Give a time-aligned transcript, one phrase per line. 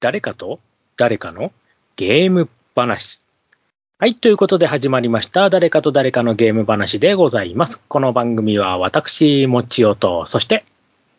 [0.00, 0.60] 誰かと？
[0.96, 1.52] 誰かの？
[1.96, 3.20] ゲーム話。
[3.98, 4.14] はい。
[4.14, 5.50] ということで始まりました。
[5.50, 7.82] 誰かと誰かのゲーム話でございます。
[7.86, 10.64] この番組は私、もちおと、そして、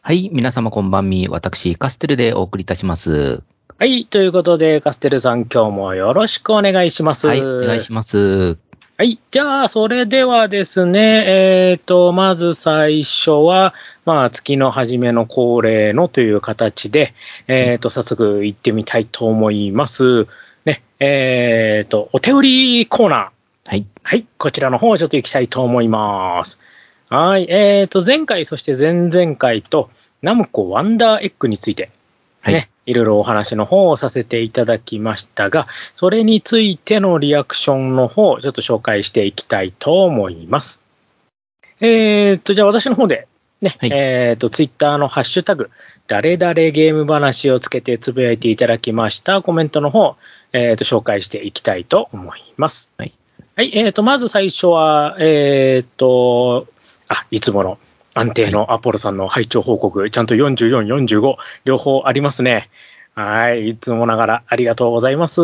[0.01, 1.27] はい、皆様こんばんみ。
[1.27, 3.43] 私、カステルでお送りいたします。
[3.77, 4.07] はい。
[4.07, 7.27] ということで、カステルさん、今日もよろしくお願いします。
[7.27, 8.57] はい、お願いします。
[9.01, 9.17] はい。
[9.31, 13.73] じゃあ、それではですね、えっ、と、まず最初は、
[14.05, 17.15] まあ、月の初めの恒例のという形で、
[17.47, 20.27] えっ、と、早速行ってみたいと思います。
[20.65, 23.71] ね、えっ、と、お手売りコーナー。
[23.71, 24.27] はい、はい。
[24.37, 26.59] こちらの方をちょっと行きたいと思います。
[27.09, 27.47] はい。
[27.49, 29.89] えっ、と、前回、そして前々回と、
[30.21, 31.89] ナムコワンダーエッグについて、
[32.41, 40.79] はい、ね、いろいろお話の方をさせていただきましたが、それについてのリアクションの方、ちょっと紹介していきたいと思います。
[41.79, 43.27] えー、っと、じゃあ私の方で、
[43.61, 45.69] ね、はいえー、っと、ツイッターのハッシュタグ、
[46.07, 50.15] 誰々ゲーム話をつけてつぶやいていただきましたコメントの方、
[50.51, 52.91] えー、っと、紹介していきたいと思います。
[52.97, 53.13] はい。
[53.55, 56.67] はい、えー、っと、まず最初は、えー、っと、
[57.07, 57.77] あ、いつもの
[58.13, 62.69] 安定のアポロさんの拝聴報告、ちゃんと44、45、両方ありますね。
[63.15, 63.69] はい。
[63.69, 65.41] いつもながらありがとうございます。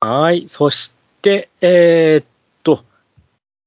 [0.00, 0.48] はい。
[0.48, 2.26] そして、えー、っ
[2.62, 2.84] と、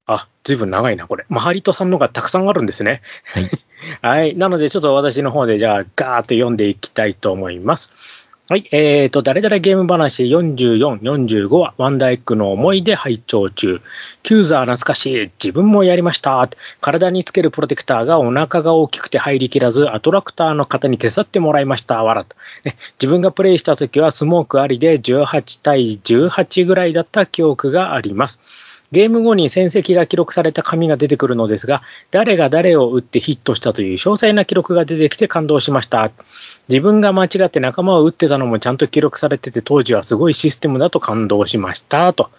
[0.06, 1.26] あ、ずいぶん長いな、これ。
[1.30, 3.02] マハリトさんのがたくさんあるんですね。
[3.26, 3.52] はい。
[4.02, 4.38] はい。
[4.38, 8.29] なので、ちょっと私の方で、じゃあ、ガーッと読んでいきたいと思います。
[8.52, 8.68] はい。
[8.72, 13.80] えーと、誰々ゲーム話44、45は、ワンダーエッグの思い出拝聴中。
[14.24, 15.32] キューザー懐かしい。
[15.40, 16.50] 自分もやりました。
[16.82, 22.04] 体につけるプロテクターがお腹が大きくて入りきらず、アトラクターの方に手伝ってもらいました。
[22.04, 22.36] わらと。
[22.64, 28.40] ね、自分がプレイした時はスモークありで18対18ぐらいだった記憶があります。
[28.92, 36.12] ゲーム後に戦績が記録された紙が出てくるのですが、誰が誰を打ってヒットしたという詳細な記録が出てきて感動しました。
[36.68, 42.12] 自分が間違って仲間を打ってたのもちゃんと記録されてて、当時はすごいシステムだと感動しました。
[42.14, 42.32] と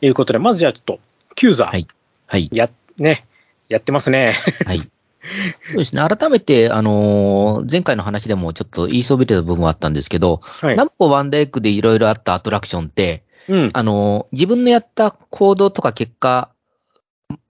[0.00, 1.00] いうことで、まずじゃあちょっと、
[1.34, 1.68] キューザー。
[1.68, 1.86] はい。
[2.26, 2.48] はい。
[2.52, 3.26] や、ね、
[3.68, 4.34] やってますね。
[4.64, 4.82] はい。
[5.68, 6.06] そうですね。
[6.06, 10.84] 改めて、あのー前回の話でもちょっと言いそびれた部分はあったんですけど、はいナ。
[10.84, 13.68] ムコワンダーエッグでいろいろあったアトラクションって、うん。
[13.72, 16.50] あのー自分のやった行動とか結果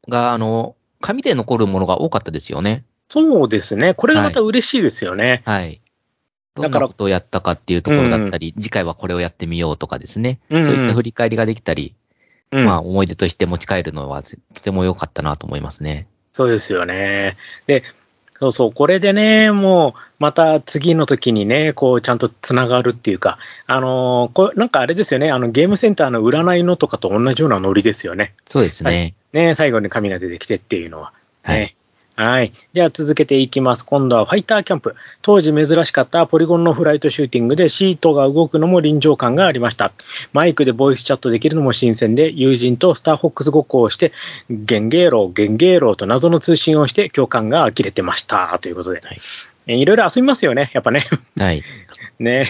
[0.09, 2.85] が、あのー紙で残るものが多かったですよね。
[3.09, 3.95] そうですね。
[3.95, 5.43] これがまた嬉しいですよね。
[5.45, 5.81] はい。
[6.55, 10.41] どだからんなことをやったかっていうところだったり、次回はこれをやってみようとかですね。
[10.51, 11.95] うんうんそういった振り返りができたり、
[12.51, 12.65] うん。
[12.65, 16.09] まあ思い出として持ち帰るのはとても良かったなと思いますね。
[16.33, 17.37] そうですよね。
[17.67, 17.85] で、
[18.39, 28.35] そうそう、これでね、もう、また次の時にね、こう、ちゃんとつながるっていうか、あのーこれ、なんかあれですよね、あの、ゲームセンターの占いのとかと同じようなノリですよね。
[28.47, 29.15] そうですね。
[29.33, 31.13] ね、最後に紙が出てきてっていうのは。
[31.43, 31.77] はいね。
[32.17, 32.55] はい。
[32.73, 33.85] じゃあ続けていきます。
[33.85, 34.97] 今度はファイターキャンプ。
[35.21, 39.93] 当時珍しかったポリゴンのフライトシューティングでシートが動くのも臨場感がありました。
[40.33, 44.13] マイクでボイスチャットできるのも新鮮で、友人とスターフォックスごっこをして、
[44.49, 48.59] ゲンゲーロー、ゲンゲーローと謎の通信をして共感が呆れてました。
[48.61, 49.01] ということで。
[49.01, 49.19] はい
[49.67, 50.71] えいろいろ遊びますよね。
[50.73, 51.05] やっぱね。
[51.37, 51.63] はい。
[52.19, 52.49] ね。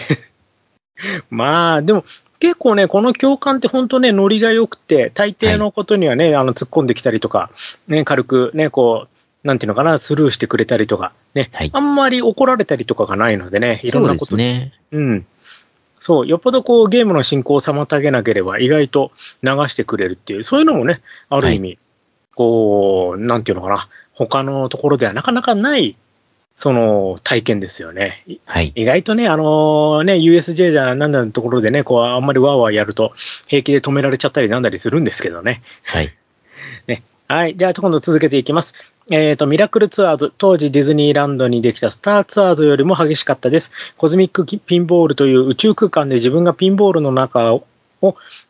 [1.29, 2.05] まあ、でも、
[2.39, 7.49] 結構ね、この共感って本当ね、ノリが良くて、大抵のことにはね、あの、突っ込んできたりとか、
[7.87, 14.73] ね、軽くね、こう、なんていうのかな、スルーしてくれたりとか、ね、はいあんまり怒られたりとかがないのでね、いろんなことね。
[14.91, 15.25] うん。
[15.99, 19.11] そう、よっぽどこうゲームの進行を妨げなければ意外と
[19.43, 21.79] 流してくれるっていう、そういうのもね、ある意味、
[22.35, 25.95] こう、なんていうのかな、他のところではなかなかない、
[26.55, 28.23] その体験ですよね。
[28.25, 28.73] いはい。
[28.75, 33.13] 意外とね、あのね、USJ じゃなんだのところでね、こう、あんまりワーワーやると、
[33.45, 35.61] 平気で止められちゃったりなんだりするんですけどね。
[35.83, 36.15] はい。
[36.87, 37.03] ね。
[37.27, 37.57] はい。
[37.57, 38.93] じゃあ、今度続けていきます。
[39.09, 40.33] えっ、と、ミラクルツアーズ。
[40.37, 43.71] 当時ディズニーランドにできたスターツアーズよりも激しかったです。
[43.97, 47.65] コズミックピンボールという宇宙空間で自分がピンボールの中を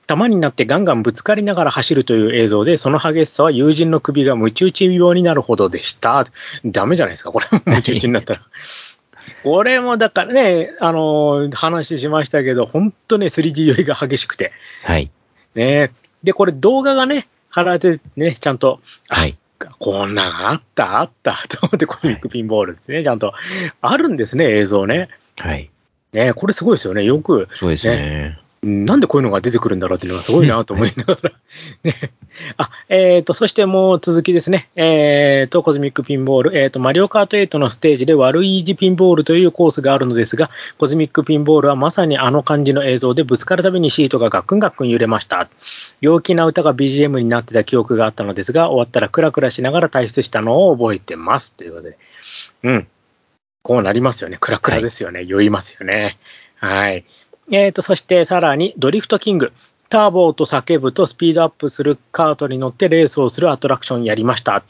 [0.05, 6.25] 玉になってガンガンぶつかりながら走るという映像で、その激しさは友人の首がムチ打ち病になるほどでした。
[6.63, 7.47] ダメじゃないですか、これ。
[7.65, 8.41] ムチ打ちになったら。
[9.43, 14.51] これもだからね、あの話しましたけど、本当ね、3D 酔いが激しくて。
[14.83, 15.09] はい。
[15.55, 15.91] ね。
[16.23, 17.27] で、これ動画がね、
[17.57, 19.35] 貼られてね、ちゃんと、はい。
[19.79, 23.33] こんなんあった、あった、 と思ってコスミックピンボールですね、ちゃんと。
[23.81, 25.09] あるんですね、映像ね。
[25.37, 25.71] はい。
[26.13, 27.03] ね、これすごいですよね。
[27.03, 28.39] よく、そうですね。
[28.67, 31.31] なんでこういうのが出てくるんだろうっていうのがすごいなと思いながら。
[31.83, 32.11] ね。
[32.57, 34.69] あ、えっ、と、そしてもう続きですね。
[34.75, 36.57] えっ、と、コズミックピンボール。
[36.57, 45.49] えっ、と、マリオカート8のステージで悪いイージピンボールというコースがあるのですが、コズミックピンボールはまさにあの感じの映像でぶつかるたびにシートがガックンガックン揺れました。
[46.01, 51.53] 陽気な歌が BGM になってた記憶があったのですが、終わったらクラクラしながら退出したのを覚えてます。
[51.53, 51.97] ということで。
[52.63, 52.87] うん。
[53.63, 54.37] こうなりますよね。
[54.39, 55.25] クラクラですよね。
[55.25, 56.17] 酔いますよね。
[56.55, 57.05] はい。
[57.51, 59.51] えっ、と、そしてさらに、ドリフトキング。
[59.89, 64.63] ターボと叫ぶとスピードアップするカートに乗ってレースをするアトラクションやりました。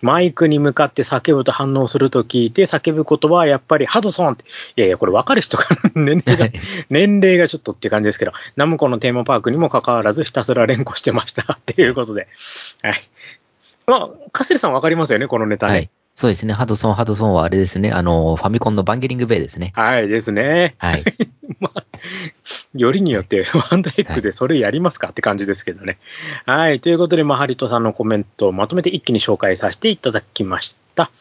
[0.00, 4.44] マイクに向かって叫ぶと反応すると聞いて、叫ぶ言葉はやっぱりハドソンって。
[4.76, 6.58] いやいや、これ分かる人から年齢が、
[6.90, 12.28] 年齢がちょっとって感じですけど、ナムコのテーマパークにもかかわらずひたすら連呼してましたっていうことで。
[12.82, 12.94] はい。
[13.86, 15.72] まあ、カステルさん分かりますよね、このネタね。
[15.72, 15.90] はい。
[16.18, 16.52] そうですね。
[16.52, 17.92] ハドソン、ハドソンはあれですね。
[17.92, 19.72] あの、ファミコンのバンゲリングベイですね。
[19.76, 20.74] はい、ですね。
[20.78, 21.04] はい。
[21.60, 21.84] まあ、
[22.74, 25.96] よりによってワンダイクでそれやりますかって感じですけどね。
[26.44, 31.12] はい、ということで、まあ、ハリトさんのコメントをまとめて一気に紹介させていただきました。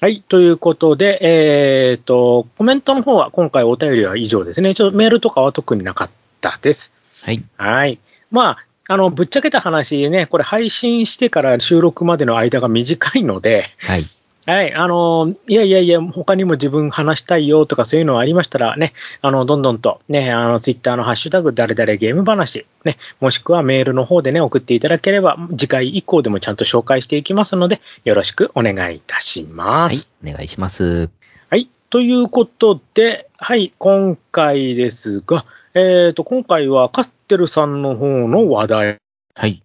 [0.00, 4.76] はい、ということで、えっ、と、コメントの方は今回お便りは以上ですね。
[4.76, 6.10] ちょっとメールとかは特になかっ
[6.40, 6.92] たです。
[7.24, 7.42] はい。
[7.56, 7.98] はい。
[8.30, 14.04] まあ、あの、ぶっちゃけた話ね、これ配信してから収録までの間が短いので、はい。
[14.46, 18.92] はい、あの、いやいやいや、他にも自分話したいよとかそういうのありましたらね、
[19.22, 30.12] あの、どんどんとね、あの、ツイッターのハッシュタグ、誰々ゲーム話、ね、もしくはメールの方でね、送っていただければ、次回以降でもちゃんと紹介していきますので、よろしくお願いいたしまはいす。。
[30.22, 31.08] お願いします。
[31.48, 31.70] はい。
[31.88, 38.98] ということで、はい、今回ですが、えっ、と、今回はカステルさんの方の話題
[39.34, 39.62] はい。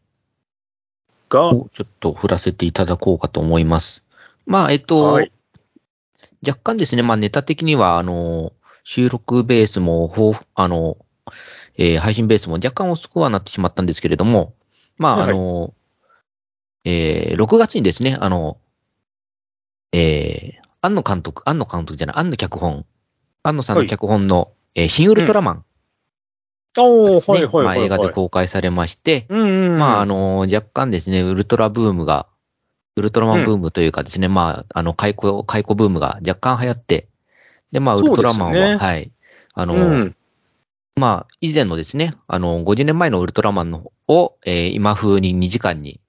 [1.30, 4.06] が、をちょっと振らせていただこうかと思います。
[4.50, 5.32] まあ、えっと、はい。
[6.46, 8.52] 若干ですね、まあネタ的には、あの、
[8.84, 10.12] 収録ベースも
[10.56, 10.98] あの、
[11.78, 14.56] えー配信ベースも若干遅くはなってしまったんですけれども、
[14.98, 15.30] まあ、はい。
[15.30, 15.76] あの、
[16.84, 18.58] えー6月にですね、あの、
[19.92, 22.88] えー、庵野監督、庵野監督じゃない、庵野脚本、
[23.44, 25.66] 庵野さんの脚本の、えー新ウルトラマン
[26.76, 27.78] おー、はいはいはい、はい。
[27.78, 32.26] まあ映画で公開されまして、うんうんうん、まあ、あの、若干ですね、ウルトラブームが、
[33.00, 37.08] ウルトラマンブームというかですね、まあ、あの、解雇、解雇ブームが若干流行って、
[37.72, 39.12] で、まあ、ウルトラマンは、ねはい。
[39.54, 40.16] あの、うん、
[40.98, 46.02] まあ、以前のですね、あの、50年前のウルトラマンのを、えー今風に2時間に、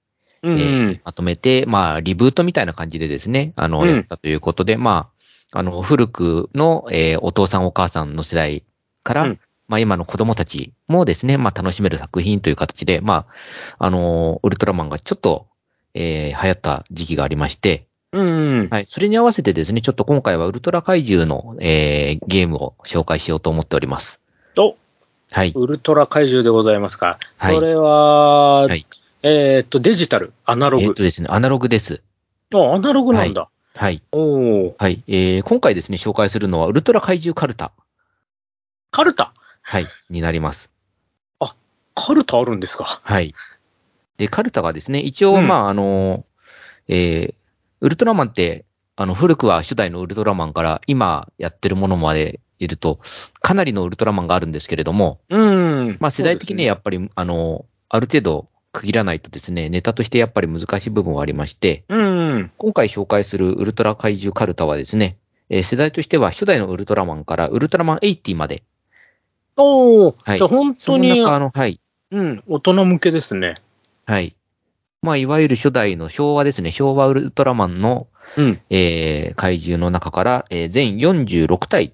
[0.43, 0.89] うん、えうん。
[0.89, 3.89] ーまとめて、まあ、リブートみたいな感じでですね、あの、うん。
[3.89, 5.11] やったということで、ま
[5.53, 8.63] あ、あの、古くの、えーお父さんお母さんの世代
[9.03, 9.39] から、うん。
[9.71, 13.25] まあ、今の子供たちもですね、まあ、楽しめる作品という形で、ま
[13.79, 15.47] あ、あの、ウルトラマンがちょっと、
[15.93, 18.69] えー流行った時期がありまして、うんうん。
[18.69, 18.87] はい。
[18.89, 24.19] それに合わせてですね、ちょっと今回はウルトラ怪獣の、えーゲームを紹介しようと思っております。
[24.57, 24.75] お、
[25.31, 25.53] はい。
[25.55, 27.19] ウルトラ怪獣でございますか。
[27.37, 28.85] はいそれは、はい
[29.23, 30.83] えーっと、デジタル、アナログ。
[30.85, 32.01] えっとですね、アナログです。
[32.53, 33.49] あ、アナログなんだ。
[33.75, 34.01] はい。
[34.11, 35.03] おおはい。
[35.07, 37.71] えー今回ですね、紹介するのは、ウルトラ怪獣カルタ。
[38.91, 39.33] カルタ？
[39.61, 39.87] はい。
[40.09, 40.69] になります。
[41.93, 43.01] カルタあるんですか。
[43.03, 43.35] はい。
[44.21, 45.47] で、カルタがですね、一応、うん。
[45.47, 46.25] まあ、あの、
[46.87, 47.33] えー
[47.83, 48.65] ウルトラマンって、
[48.95, 52.99] あの、古くは初代のウルトラマンから今やってるものまでいると、
[53.41, 55.97] かなりのウルトラマンがあるんですけれども、うん。
[55.99, 62.51] まあ、世代的にはやっぱり、あの、ある程度区切らないとですね、ネタとしてやっぱり難しい部分はありまして、うん。
[62.57, 65.17] 今回紹介するウルトラ怪獣カルタはですね、
[65.49, 68.61] えー世代としては初代のウルトラマンからウルトラマン80まで、
[69.57, 70.37] おお、はい。
[70.37, 71.81] じゃあ本その当に、中の、はい、
[72.11, 73.55] うん、大人向けですね。
[74.11, 74.35] はい。
[75.01, 78.61] まあ、いわゆる初代の昭和ですね、昭和ウルトラマンの、うん。
[78.69, 81.93] えー怪獣の中から、えー全46体。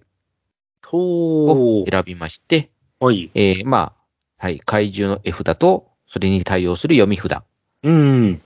[0.91, 3.29] を選びまして、はい。
[3.35, 3.93] えーま
[4.39, 7.43] あ、はい、怪獣の絵札と、それに対応する読み札
[7.83, 8.41] うん。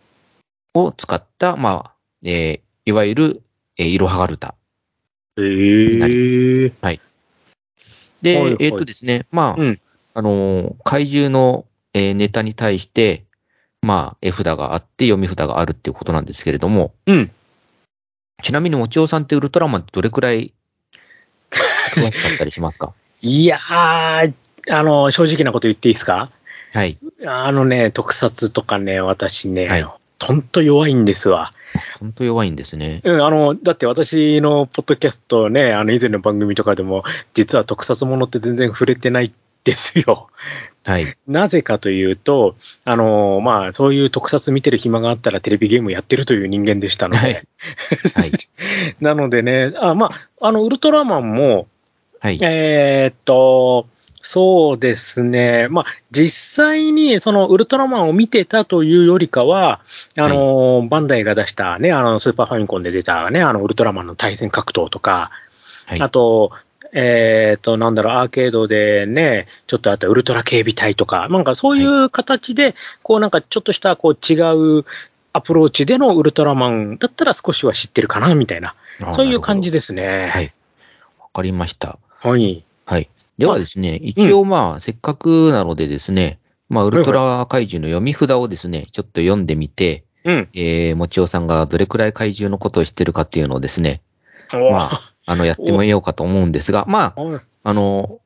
[0.73, 3.41] を使った、まあ、えーいわゆる、
[3.77, 4.55] えー、いろはがるた。
[5.37, 6.73] えー。
[8.21, 9.79] で、はいはいえーっとですね、まあ、うん
[10.13, 13.23] あのー怪獣の、えーネタに対して、
[13.81, 17.31] まあ、絵札があって、読み札があるっていうことなんですけれども、うん。
[18.43, 20.53] ちなみに、もちおさんってウルトラマンってどれくらい
[21.91, 22.93] 詳しかったりしますか？
[23.21, 24.33] いやー、
[24.69, 26.31] あの、正直なこと言っていいですか？
[26.73, 26.97] はい。
[27.25, 29.85] あのね、特撮とかね、私ね、はい
[30.23, 31.51] ほんと弱いんですわ。
[31.99, 33.01] 本当弱いんですね。
[33.03, 40.29] うん、あの、だって私のポッドキャストね、あの以前の番組とかでも、実は特撮ものって全然触れてないですよ。
[40.83, 41.15] はい。
[41.27, 47.17] なぜかというと、あの、まあ、そういう特撮見てる暇があったらテレビゲームやってるという人間でしたので。
[47.19, 47.43] はいはい
[48.99, 51.67] なのでね、あまあ、あの、ウルトラマンも、
[52.19, 52.37] はい。
[52.41, 53.87] えーっと、
[54.23, 55.67] そうですね。
[55.69, 59.81] まあ、実際にそのウルトラマンを見てたというよりかは、
[60.15, 65.31] あの、バンダイが出したね、あの、スーパーファミコンで出たね、あの、ウルトラマンの対戦格闘とか、
[65.85, 66.51] はいあと、
[66.93, 74.35] えーっと、なんだろう、アーケードでね、ちょっとあったウルトラ警備隊とか、なんかそういう形で、こうなんかちょっとしたこう違
[74.79, 74.85] う
[75.33, 78.75] アプローチでのウルトラマンだったら少しは知ってるかな、みたいな、
[79.11, 79.77] そういう感じで。
[79.77, 80.29] ですね。
[80.33, 80.53] はい。
[81.33, 81.97] かりました。
[82.19, 82.63] はい。
[82.85, 83.09] はい。
[83.37, 90.49] ではですね、一応まあ、せっかくなのでですね、まあ、ウルトラ怪獣の読み札をですね、ちょっと読んでみて、うん。
[90.53, 94.01] えー、もちおさんがどれくらい怪獣のことを知ってるかっていうのをですね、
[94.53, 98.19] おまあ、あの、やってみようかと思うんですが、まあ、はいあの、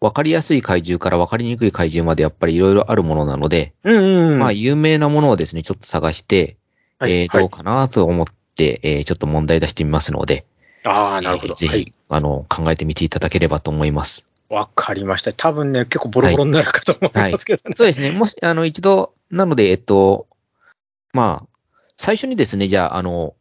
[0.00, 4.38] わかりやすい怪獣からわかりにくい怪獣までやっぱりいろいろあるものなので、うんうんうん。
[4.38, 6.56] まあ、有名なものをですね、ちょっと探して、
[6.98, 10.46] はいえー、どうかなと思って、えー、ちょっと問題出してみますので、
[10.84, 11.54] ああ、なるほど。
[11.54, 11.92] えーぜひ、はい。
[12.08, 14.24] あの、考えてみていただければと思います。
[14.48, 15.32] わかりました。
[15.32, 17.74] 多分ね、結構ボロボロになるかと思いますけどね。
[17.76, 18.12] そうですね。
[18.12, 20.26] もし、あの、一度、なので、えっと、
[21.12, 21.48] まあ、
[21.98, 23.34] 最初にですね、じゃあ、あの、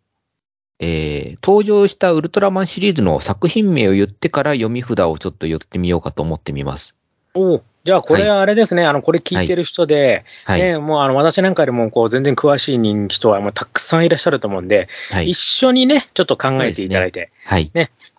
[0.80, 6.96] えー、登場したウルトラマンシリーズの作品名を言ってから読み札をちょっと言ってみようかと思ってみます。
[7.34, 10.62] おうじゃあ、これあれですね、あの、これ聞いてる人で、はい。
[10.62, 15.38] ね、もうあの、私なんかよりも、こう、全然詳しい人人はもうたくさんいらっしゃると思うんで、はい一。
[15.38, 17.72] 緒にね、ちょっと考えていただいて、はい。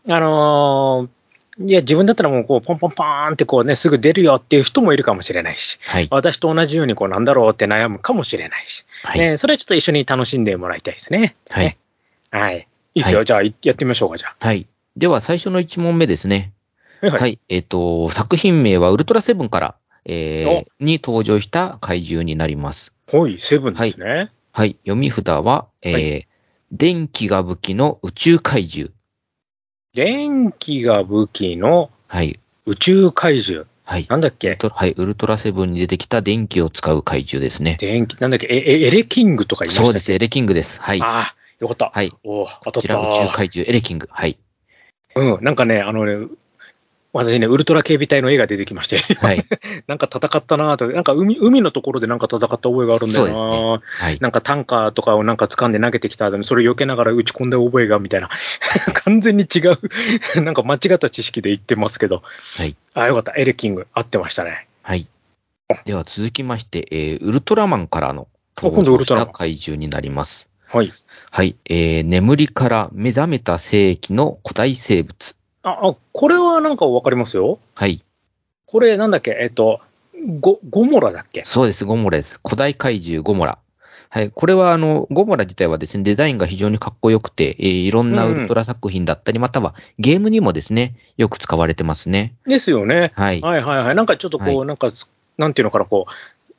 [0.09, 1.19] あのー
[1.61, 6.07] いや、自分だったらもう、こう、ポンポンポーンってこうね、すぐ出るよっていう人もいるかもしれないし、はい。
[6.09, 9.19] 私と同じように、こう、なんだろうって悩むかもしれないし、はい。
[9.19, 11.35] ね、それはちょっと一緒に楽しんでもらいたいですね。
[11.50, 11.79] はいね。
[12.30, 12.68] はい。
[12.94, 13.18] いいですよ。
[13.18, 14.66] はいじゃあ、いやってみましょうか、じゃはい。
[14.97, 16.52] では、最初の1問目ですね。
[17.02, 17.06] あ。
[17.06, 17.20] はい。
[17.20, 17.38] はい。
[17.49, 22.92] えっ、と、作品名はウルトラセブンから、えー、に登場した怪獣になります。
[23.12, 24.30] はい、セブンですね。
[24.52, 24.76] はい。
[24.82, 26.23] 読み札は、えーは
[26.70, 28.92] 電気が武器の宇宙怪獣。
[29.94, 32.38] 電気が武器のはい。
[32.66, 33.66] 宇宙怪獣。
[33.85, 34.06] はい。
[34.08, 34.58] なんだっけ？
[34.61, 34.92] はい。
[34.92, 37.78] ウルトラセブンに出てきた電気を使う怪獣ですね。
[37.80, 38.47] 電気、なんだっけ？
[38.50, 40.12] え、えエレキングとか言いましたそうです。
[40.12, 40.78] エレキングです。
[40.78, 41.00] はい。
[41.00, 41.91] ああ、よかった。
[41.93, 42.12] はい。
[42.25, 43.33] おお、当たっこちら宇宙た。
[43.33, 44.09] 怪獣エレキング。
[44.11, 44.38] はい。
[45.17, 46.29] うん、なんかね、あのね、
[47.12, 49.45] 私ね、ウルトラ警備隊の絵が出てきまして、はい。
[49.88, 54.19] なんか戦ったなぁと、なんか海海のところでなんか戦った覚えがあるんだよな、そうはい。
[54.21, 58.29] なんかタンカーとかをなんか掴んで投げてきた後に、それを避けながら打ち込んだ覚えがみたいな、
[59.05, 59.79] 完全に違う、
[60.45, 62.23] なんか間違った知識で言ってますけど、
[62.59, 62.77] はい。
[62.93, 64.69] あ、よかった、エレキング、合ってましたね。
[64.83, 65.07] はい。
[65.87, 70.49] では続きまして、えー、ウルトラマンからの今度ウルトラ怪獣になります。
[70.67, 70.93] はい。
[71.30, 71.56] はい。
[71.66, 75.35] えー、眠りから目覚めた世紀の古代生物。
[75.62, 77.58] あ、あこれはなんかわかりますよ。
[77.75, 78.04] はい。
[78.66, 79.80] これなんだっけ、えっと、
[80.40, 81.42] ゴゴモラだっけ？
[81.44, 81.85] そうです。
[81.85, 82.40] ゴモラです。
[82.44, 83.58] 古代怪獣ゴモラ。
[84.11, 84.30] はい。
[84.30, 92.32] これは、あの、ゴモラ自体はですね、デザインが非常にかっこよくて、えーいろんなウルトラ作品だったり、またはゲームにもですね、よく使われてますね。
[92.47, 93.12] ですよね。
[93.14, 93.42] はい。
[93.42, 93.94] はいはいはい。
[93.94, 96.12] なんかちょっとこう、はいなんかす、なんていうのかな、こう、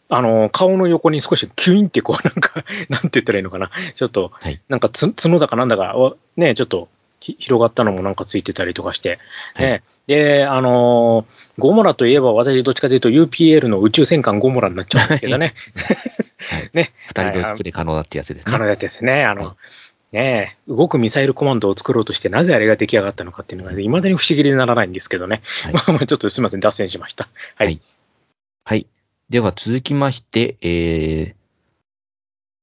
[0.10, 3.70] あの、顔の横に少しキュインってこう、 なんか、なんて言ったらいいのかな。
[3.96, 6.90] ちょっと、はいなんかつ角だかなんだか、おね、ちょっと
[7.20, 9.20] ひ広がったのもなんかついてたりとかして。
[9.58, 9.84] ね。
[10.08, 15.54] で、あのーゴモラといえば私どっちかというと UPL の宇宙戦艦ゴモラになっちゃうんですけどね。
[16.50, 16.70] はい。
[16.74, 16.94] ね。
[17.06, 18.52] 二人同時プレイ可能だってやつですね。
[18.52, 19.26] 可能だったですね。
[19.26, 19.56] あの、はい
[20.12, 25.44] ねえ動くミサイルコマンドを作ろうとして、なぜあれが出来上がったのかっていうのが、いまだに不思議でならないんですけどね。
[25.66, 27.30] はい まあまあ、ちょっとすみません、脱線しました。
[27.56, 27.68] はい。
[27.68, 27.82] はい
[28.64, 28.88] はい。
[29.30, 31.34] では続きまして、えー、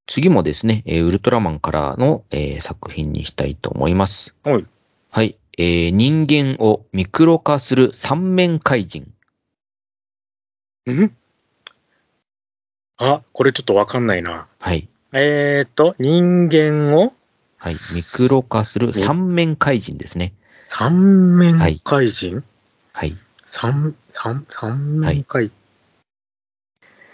[0.06, 4.34] 次もですね、えーウルトラマンからの、えー作品にしたいと思います。
[4.42, 4.66] はい。
[5.10, 5.36] はい。
[5.58, 9.12] えー人間をミクロ化する三面怪人。
[10.90, 11.12] ん？
[12.96, 14.48] あ、これちょっとわかんないな。
[14.58, 14.88] はい。
[15.12, 17.12] えーと、人間を
[17.58, 17.74] はい。
[17.94, 20.32] ミクロ化する三面怪人ですね。
[20.66, 22.42] 三面はい怪人、
[22.92, 23.16] はい。
[23.44, 25.52] 三、三、三面怪人？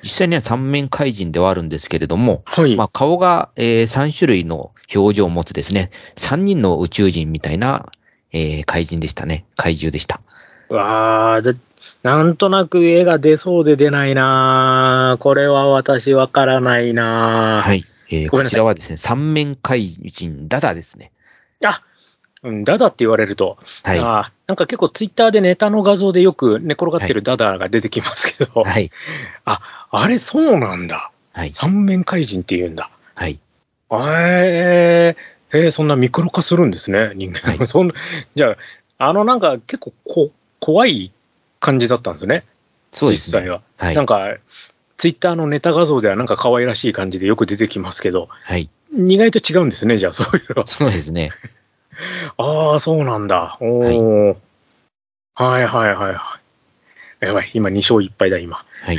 [0.02, 2.76] 実際には三面怪人ではあるんですけれども、はい。
[2.76, 7.90] まあ、顔が、え3種類の表情を持つですね、3人の宇宙人みたいな、
[8.32, 9.44] えー怪人でしたね。
[9.56, 10.21] 怪獣でした。
[10.68, 11.56] わーで、
[12.02, 17.85] なんとなく絵が出そうで出ないなこれは私わからないなはい。
[18.11, 21.12] えーこちらはですね、三面怪人ダダですね。
[21.64, 21.82] あ、
[22.42, 23.99] うん、ダダって言われると、はい。
[24.00, 28.90] はあーなんか結構ツイッターでネタの画像でよく寝転がってるダダが出てきますけど、い。
[29.47, 31.11] あ、あれそうなんだ。
[31.32, 31.54] はい。
[31.54, 32.90] 三面怪人って言うんだ。
[33.14, 33.38] はい。
[33.90, 37.40] えー、えーそんなミクロ化するんですね、人間。
[37.56, 37.94] はい そんな
[38.35, 38.59] じゃ
[38.99, 40.30] あ、あのなんか結構こ
[40.61, 41.12] 怖い
[41.59, 42.44] 感じだったんですね、
[42.92, 43.40] そうですね。
[43.40, 43.62] 実際は。
[43.78, 44.06] はいなん。
[44.06, 44.37] か、
[44.99, 48.68] ツイッターのネタ画像ではなんか可愛らしい感じでよく出てきますけど、はい。
[48.94, 50.66] 意外と違うんですね、じゃあ、そういうの。
[50.66, 51.30] そうですね。
[52.37, 53.56] ああ、そうなんだ。
[53.61, 54.37] おー。
[55.34, 56.40] はい、はい、はいは
[57.20, 57.25] い。
[57.26, 58.64] やばい、今2勝1敗だ、今。
[58.82, 58.99] はい。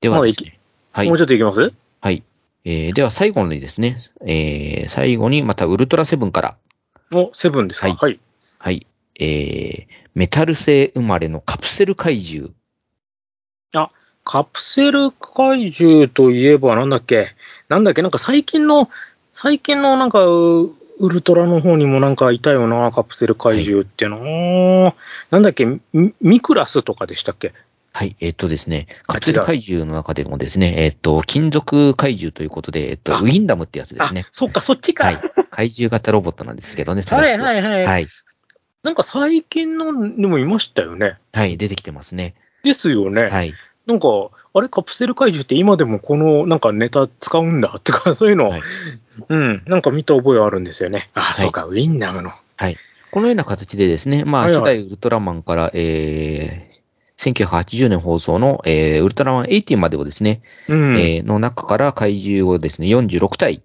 [0.00, 0.58] ではですね。
[0.92, 1.18] はいもう。
[1.18, 1.72] ちょっといきます？
[2.00, 2.22] はい。
[2.64, 6.56] えーでは最後にですね、えー最後にまたウルトラセブンから、
[7.14, 7.88] お、セブンですか？
[7.88, 8.20] はいはい。
[8.58, 8.86] はい。
[9.18, 12.52] えー、メタル製生まれのカプセル怪獣。
[14.28, 17.28] カプセル怪獣といえばなんだっけ？
[17.68, 18.02] なんだっけ？
[18.02, 18.90] なんか最近の、
[19.30, 24.16] 最近のなんか、うウルトラの方にもなんかいたよな、カプセル怪獣ってな、
[25.30, 27.52] なんだっけミ、ミクラスとかでしたっけ？
[27.92, 35.06] はい、えっ、とですね、カプセル怪獣の中でもですね、えっ、と、金属怪獣ということで、えっ、と、あウィンダムってやつですあね。、そっか、そっちか。
[35.06, 35.18] はい。
[35.50, 37.84] 怪獣型ロボットなんですけどね、はいはいはい。
[37.84, 38.08] はい。
[38.82, 41.16] なんか最近のにもいましたよね。
[41.32, 42.34] はい、出てきてますね。
[42.62, 43.28] ですよね。
[43.30, 43.54] はい。
[43.86, 44.08] なんか、
[44.52, 48.62] あれ、カプセル怪獣って今でもこのなんかネタ使うんだってか、 そういうの、はい
[49.28, 51.10] うん、なんか見た覚えあるんですよね。
[51.14, 52.32] あ、はいそうか、ウィンダムの。
[52.56, 52.76] はい。
[53.10, 60.96] このような形でですね、まあ、はいはい初代ウルトラマンから、えー、1980年放送の、えー、ウルトラマン80までをですね、うん。
[60.98, 63.62] えーの中から怪獣をですね、46体、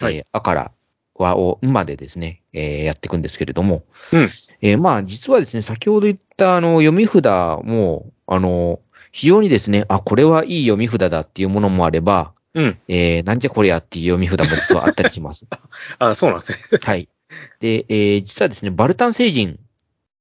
[0.00, 0.72] えーはいアから
[1.14, 4.28] 和をまでですね、えーやっていくんですけれども、うん
[4.62, 8.80] えーまあ、実はですね、先ほど言ったあの読み札も、あの、
[9.12, 12.78] 非常にですね、あ、これはいい読み札だっていうものもあれば、うん。
[12.88, 15.46] えーなんじゃこりゃっていう読み札も実はあったりします。
[15.98, 16.58] あ、そうなんですね。
[16.80, 17.08] はい。
[17.60, 19.58] で、えー実はですね、バルタン星人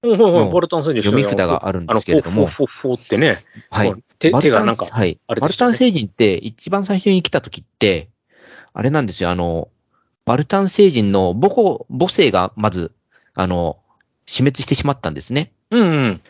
[0.01, 3.93] ほうほうほうのボルタン星人読み札があるんですけれどもフォフォってね、はい。
[4.17, 5.19] 手手がなんか、はい。
[5.27, 8.09] バルタン星人って一番最初に来た時って、
[8.73, 9.69] あれなんですよ、あの、
[10.25, 12.91] バルタン星人の母子、母性がまず、
[13.33, 13.77] あの、
[14.25, 15.51] 死滅してしまったんですね。
[15.71, 16.21] うんうん。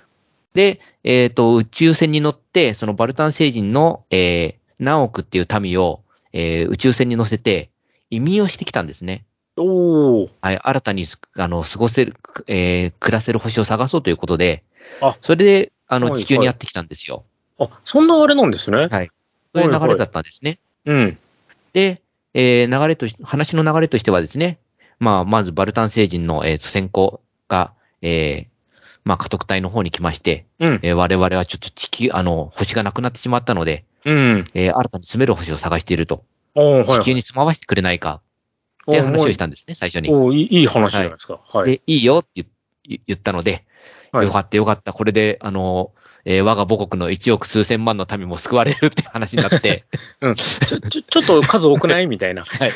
[0.53, 6.01] で、えっ、と、宇宙船に乗って、そのバルタン星人の、えー、何億っていう民を、
[6.33, 7.69] えー宇宙船に乗せて、
[8.09, 9.25] 移民をしてきたんですね。
[9.57, 10.29] おー。
[10.41, 12.15] はい、新たにす、あの、過ごせる、
[12.47, 14.63] えー暮らせる星を探そうということで、
[15.01, 17.23] あそれで、あの、はい地球にやってきたんですよ。
[17.59, 18.87] あ、そんなあれなんですね。
[18.87, 19.11] はい
[19.53, 20.59] そういう流れだったんですね。
[20.85, 21.17] うん。
[21.73, 22.01] で、
[22.33, 24.59] えー流れとし、話の流れとしてはですね、
[24.99, 28.48] まあ、まずバルタン星人の、えー先行が、えー
[29.09, 30.79] まあ、家督隊の方に来まして、うん。
[30.83, 34.45] えー我々はちょっと地球、あの、星がなくなってしまったので、うん。
[34.53, 36.23] えー新たに住める星を探していると。
[36.53, 36.85] はい。
[36.85, 38.21] 地球に住まわせてくれないか、
[38.83, 40.11] っていう話をしたんですね、最初に。
[40.13, 41.39] おーいいいい話じゃないですか。
[41.43, 41.71] はい。
[41.71, 42.45] で、いいよって
[42.87, 43.65] 言ったので、
[44.11, 45.91] はいよかったよかった、これで、あの、
[46.25, 49.85] えー我が母国の1億数千万の民も救われるっていう話になって、
[50.21, 52.05] ちょ、ちょ、ちょっと数多くない？
[52.05, 52.43] みたいな。
[52.45, 52.71] はい。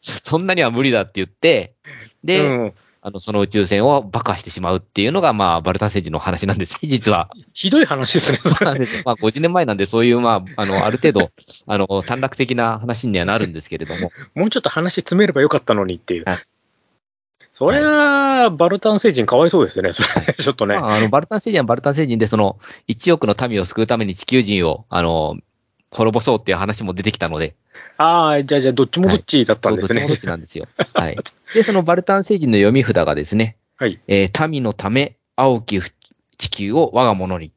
[0.00, 1.74] そんなには無理だって言って、
[2.22, 2.74] で、うん。
[3.06, 7.30] あの、その宇宙船を爆破してしまうっていうのが、まあ、バルタン星人の話なんですね、 実は。
[7.54, 8.38] ひどい話ですね。
[8.38, 9.02] そうなんです。
[9.04, 11.30] まあ、50年前なんで、そういう、まあ、あの、ある程度、
[11.68, 14.10] あの、短絡的な話にはなるんですけれども。
[14.34, 16.38] もうちょっと話詰めればよかったのにっていうはい。
[17.52, 19.92] それは、バルタン星人かわいそうですよね。
[19.92, 20.74] それ、 ちょっとね。
[20.74, 25.36] まあ、あの、バルタン星人はバルタン星人で、その、1億の民を救うために地球人を、あの、
[25.92, 27.54] 滅ぼそうっていう話も出てきたので、
[27.98, 30.18] ああ、じゃあ、じゃあ、どっちもどっちだったんですねどっちもどっ。
[30.18, 30.66] ちなんですよ。
[30.94, 31.16] はい。
[31.54, 34.00] で、そのバルタン星人の読み札がですね、はい。
[34.06, 35.80] えー民のため、青き
[36.38, 37.46] 地球を我が物に。
[37.46, 37.50] っ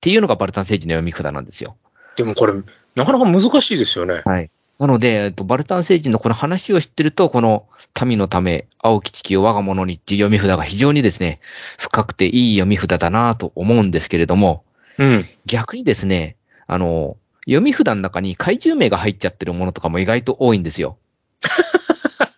[0.00, 1.76] ていうのがバルタン星人の読み札なんですよ。
[2.16, 2.54] でもこれ、
[2.94, 4.22] なかなか難しいですよね。
[4.24, 4.50] はい。
[4.78, 7.66] なので、えっと、バルタン星人のこの話を知ってると、この
[8.04, 11.40] 民のため、青き地球を我が物にっていう読み札が非常にですね、
[11.78, 14.64] 深くていい読み札だなと思うんですけれども、
[14.98, 15.26] うん。
[15.46, 16.36] 逆にですね、
[16.66, 20.98] あの、読み札の中に怪獣名が入っちゃってるものとかも意外と多いんですよ。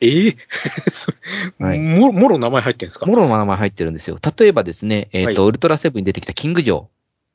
[0.00, 0.36] ええ
[0.90, 1.12] そ
[1.60, 3.06] はいももろ名前入ってんですか？
[3.06, 4.18] もろの名前入ってるんですよ。
[4.38, 6.84] 例えばですね、えっ、と、はウルトラセブンに出てきたキングジョー。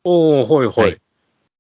[0.04, 0.98] おおはいははいい。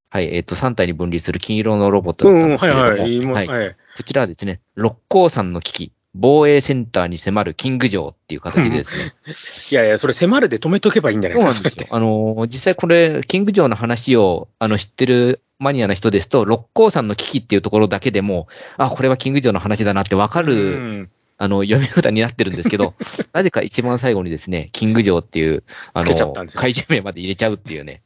[0.10, 3.16] はい、えっ、と、3体に分離する金色のロボットだったんうん、ですけれども、はいはい。
[3.16, 3.76] 今はいはい。
[3.96, 9.13] こちらはですね、六甲山の危機、防衛センターに迫るキング城っていう形でですね。
[9.71, 11.95] いやいや、それ迫るで止めとけばいいんじゃないそうですか、なんですよ。
[11.95, 18.47] あのー、実際これ、キング城の話を、あの、知ってるマニアの人ですと、六甲山の危機っていうところだけでも、
[18.78, 21.10] あ、これはキング城の話だなってわかうる、ん。
[21.38, 22.93] あの、読み札になってるんですけど、
[23.34, 28.02] なぜか一番最後にですね、キング城っていう、あつけちゃったんですよ怪獣名まで入れちゃうっていうね、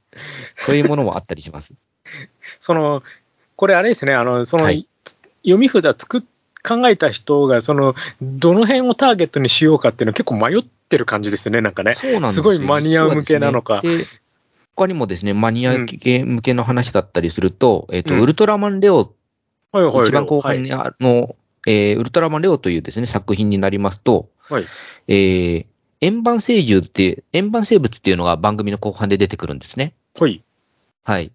[0.58, 1.74] そういうものもあったりします。
[2.62, 3.04] その、
[3.58, 4.88] これあれですね、あの、その、はい
[5.46, 6.22] 読み札作っ
[6.66, 11.96] 考えた人が、その、どの辺をターゲットにしようかっていうの結構迷ってる感じですね、なんかね。
[11.96, 13.82] そうなんですよすごいマニア向けなのか
[14.76, 19.14] 他にもですね、マニア向けの話だったりすると、えっ、と、うんウルトラマンレオ、
[19.72, 20.08] はいはい。
[20.08, 21.36] 一番後半はいにあの、
[21.68, 24.66] えーウルトラマンレオというですね、作品になりますと、はい
[25.08, 25.66] えー
[26.02, 29.94] 円盤生獣って、円盤生物っていうのが番組の後半で出てくるんですね。
[30.20, 30.44] はい。
[31.04, 31.32] はい。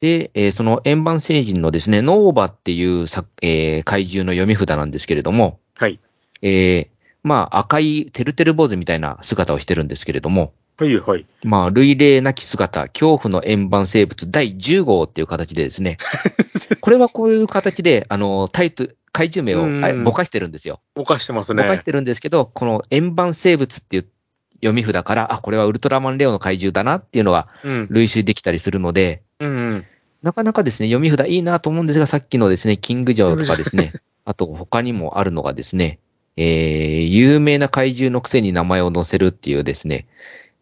[0.00, 6.00] で、えーその円盤星人のですね、ノーバっていうさ、えー怪獣の読み札なんですけれども、はい。
[6.42, 6.88] えー
[7.22, 11.26] まあ赤いてるてる坊主みたいな姿をしてるんですけれども、はいはい。
[11.44, 15.98] まあ、類例なき姿、恐怖の円盤生物第10号っていう形でですね、
[16.80, 20.80] これはこういう形で、あの、タイトル、怪獣名うんをあぼかしてるんですよ。
[20.94, 21.62] ぼかしてますね。
[21.64, 24.06] ぼかしてるんですけど、この円盤生物っていう
[24.54, 27.86] 読み札から、あ、これはウルトラマンレオの怪獣だなっていうのがうん。
[27.90, 29.86] 類推できたりするので、うんうん。
[30.22, 33.92] なかなかですね、読み札いいなと思うんですが、さっきのですね、キング城とかですね、
[34.24, 35.98] あと他にもあるのがですね、
[36.36, 40.06] えー、有名な怪獣のくせに名前を載せるっていうですね、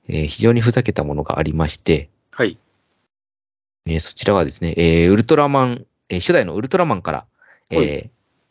[0.09, 2.57] えー非常にふざけたものがありまして、はい。
[3.87, 7.27] えーそちらはですね、えーウルトラマン、えー初代のウルトラマンから、
[7.71, 8.11] えーはい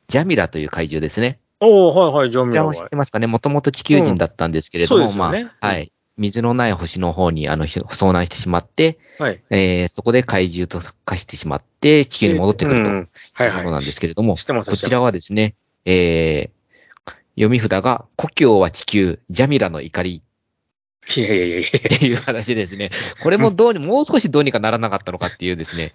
[0.09, 1.37] ジャミラという怪獣ですね。
[1.59, 3.27] おー、はいはい、ジョンこちらもミラ知ってますかね？
[3.27, 5.91] もともと地球人だったんですけれども、うんそうですよねまあ、はい。
[6.17, 9.41] 水のない星の方にあのひ遭難してしまって、はい。
[9.49, 12.99] えーそこで怪獣と化してしまって、地球に戻ってくるといは
[13.45, 13.47] い。
[13.47, 16.57] いうことなんですけれども、こちらはですね、えー
[17.37, 20.23] 読み札が、故郷は地球、ジャミラの怒り
[21.15, 22.89] いやいやいやいやっていう話ですね。
[23.23, 25.93] これもどうに、もう少しどうにかならなかったのかっていうですね。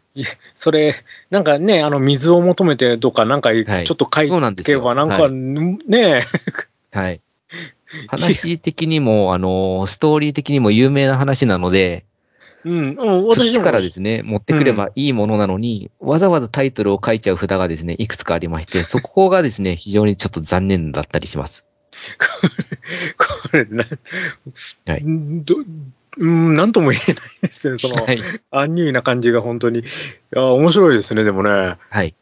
[0.54, 0.94] それ、
[1.30, 6.22] なんかね、あの、水を求めてとか、なんか、ちょはいっと書いそうなんですよてば、なんか、はね
[6.92, 7.20] はい。
[8.08, 12.04] 話的にも、あの、ストーリー的にも有名な話なので、
[12.64, 21.64] うん、うん、私からですね、持ってくればいいものなのに、わざわざタイトルを書いちゃう札がですね、いくつかありまして、 そこがですね、非常にちょっと残念だったりします。
[23.18, 23.84] これ、な、
[24.86, 25.56] はいど、
[26.18, 28.22] うん、なんとも言えないですね、その、はい。
[28.50, 29.80] アンニュイな感じが本当に。
[29.80, 29.82] い
[30.30, 31.78] や、面白いですね、でもね。
[31.90, 32.14] はい。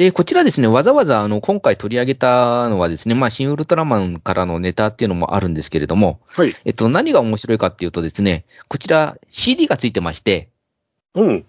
[0.00, 6.56] で、こちらですね、わざわざあの、今回取り上げたのはですね、まあ、新ウルトラマンからのネタっていうのもあるんですけれども、はい。
[6.64, 10.48] えっと、何が面白いかっていうとですね、こちら CD がついてまして、
[11.14, 11.44] うん。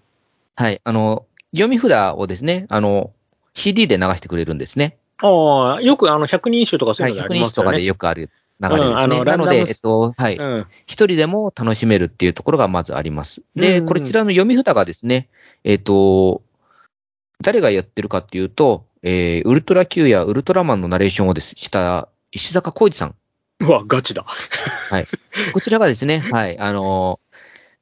[0.54, 3.12] はい、あの、読み札をですね、あの、
[3.54, 4.98] CD で流してくれるんですね。
[5.22, 7.84] ああ、よくあの、百人一首とかそうはいい、100うのあり人とかでますよね。
[7.84, 9.18] よくある流れですね。
[9.18, 10.66] うんなので、えっと、はい、うん。
[10.84, 13.40] 一人でも楽しめるっていうところがまずあります。
[13.56, 15.30] で、うんこちらの読み札がですね、
[15.64, 16.42] えっと、
[17.42, 23.14] 誰がやってるかっていうと、えー、ウルトラ Q やウルトラマンのナレーションをですした石坂浩二さん。
[23.60, 24.24] うわ、ガチだ。
[24.24, 25.04] はい。
[25.52, 27.36] こちらがですね、はい、あのー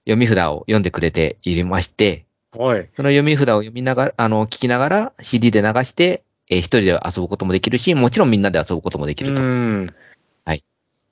[0.06, 2.24] 読み札を読んでくれていまして、
[2.56, 2.88] はい。
[2.96, 9.94] その読み札を読みながら、あの、聞きながら CD で流して、えー一人で遊ぶこともできるし、もちろんみんなで遊ぶこともできるとうん。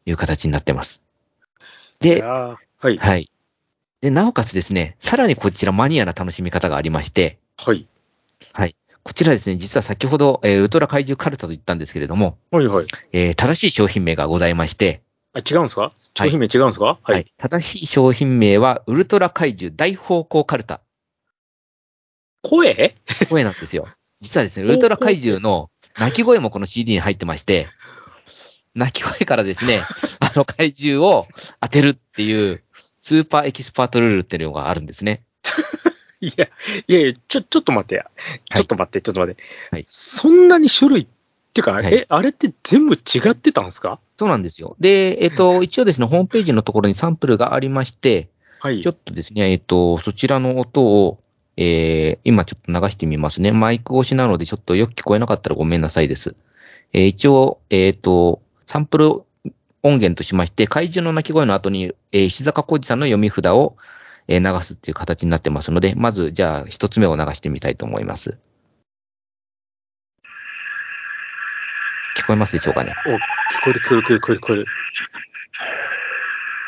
[0.09, 1.01] いう形になってます。
[2.01, 2.97] いで、はい。
[2.97, 3.31] はい。
[4.01, 7.87] で、なおかつですね、さらにこちらマニアな楽しみ方がありまして、はい。
[9.05, 12.87] こちらですね、実は先ほど、えーウルトラ怪獣カルタと言ったんですけれども、はいはい。
[13.13, 15.01] えー正しい商品名がございまして、
[15.33, 15.93] あ、違うんですか？
[16.15, 16.85] 商品名違うんですか？
[16.85, 17.33] ははい。
[17.39, 20.83] 正しい商品名は、ウルトラ怪獣大方向カルタ。
[22.43, 22.97] 声？
[23.31, 23.89] 声なんですよ。
[24.21, 27.69] 実はですね、ウルトラ怪獣の鳴き声もこの CD に入ってまして、
[28.75, 29.83] 鳴き声からですね、
[30.21, 31.27] あの怪獣を
[31.63, 32.63] 当てるっていう、
[33.01, 35.23] スーパーエキスパートルールっていうのがあるんですね。
[36.27, 36.49] いや、
[36.87, 38.11] いやいや、ちょ、ちょっと待ってや。
[38.55, 39.43] ちょっと待って、ちょっと待って。
[39.71, 41.07] はいそんなに種類っ
[41.55, 44.01] ていうか、はいえ、あれって全部違ってたんですか？
[44.19, 44.77] そうなんですよ。
[44.81, 48.29] で、えっと、一応ですね、ホームページのところにサンプルがありまして、
[48.61, 48.81] はい。
[48.83, 51.21] ちょっとですね、えっと、そちらの音を、
[51.57, 53.53] えー、今ちょっと流してみますね。
[53.53, 56.35] マイク越しなのでちょっとよく聞こえなかったらごめんなさいです。
[56.93, 59.07] えー一応、えっと、サンプル
[59.85, 63.77] 音源としまして、怪獣の鳴き声の後に、えー石坂浩二さんの読み札を、
[64.29, 68.39] えー流すっていう形になってますので、まず、じゃあ、一つ目を流してみたいと思います。
[72.15, 72.95] 聞こえますでしょうかね？
[73.07, 73.15] お、聞
[73.65, 74.67] こえる、聞こえる、聞こえる、聞こえる。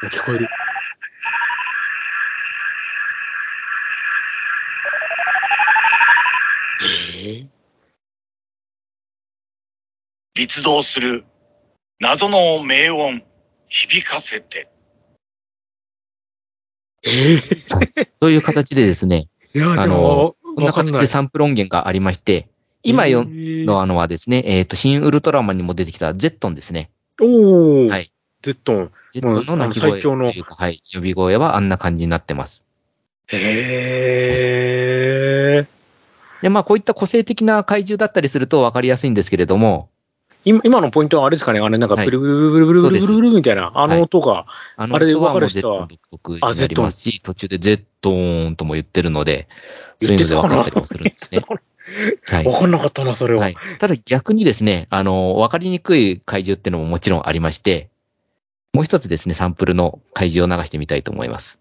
[0.09, 0.49] 聞こえる。
[6.83, 7.47] え
[10.35, 11.27] 立道する
[12.01, 13.23] 謎の名音
[13.69, 14.71] 響かせて。
[17.03, 17.41] ええ
[18.21, 22.49] という形でですね、いや、であのも、こんな形でサンプル音源がありまして、
[22.83, 26.91] 今よ、のあのはですね、えっ、と、新ウルトラマンにも出てきたゼットンですね。
[27.21, 28.13] おお、はい。
[28.43, 28.91] ゼットン。
[29.13, 32.65] ゼットンの鳴き声というか、はい、呼び声はあんな感じになってます。
[33.27, 33.39] へ
[35.59, 35.67] え。
[36.43, 39.91] で、まあ、こういった個性的な怪獣だったりすると分かりやすいんですけれども、
[40.45, 45.89] 今今のポイントはあれですかね、あれなんか、ブルブルブルブルブルブルブルみたいな、あの音が、あれで分かる人は。
[46.41, 46.93] あ、Z 音。
[47.23, 49.49] 途中で Z 音とも言ってるので、
[50.01, 51.43] そういうので分かったりもするんですね。
[52.27, 53.57] はい、分かんなかったな、それは、はい。
[53.79, 57.91] ただ逆にですね、あの、分かりにくい怪獣っていうのももちろんありまして、
[58.73, 61.59] もう一つですね、サンプルの怪獣を流してみたいと思います。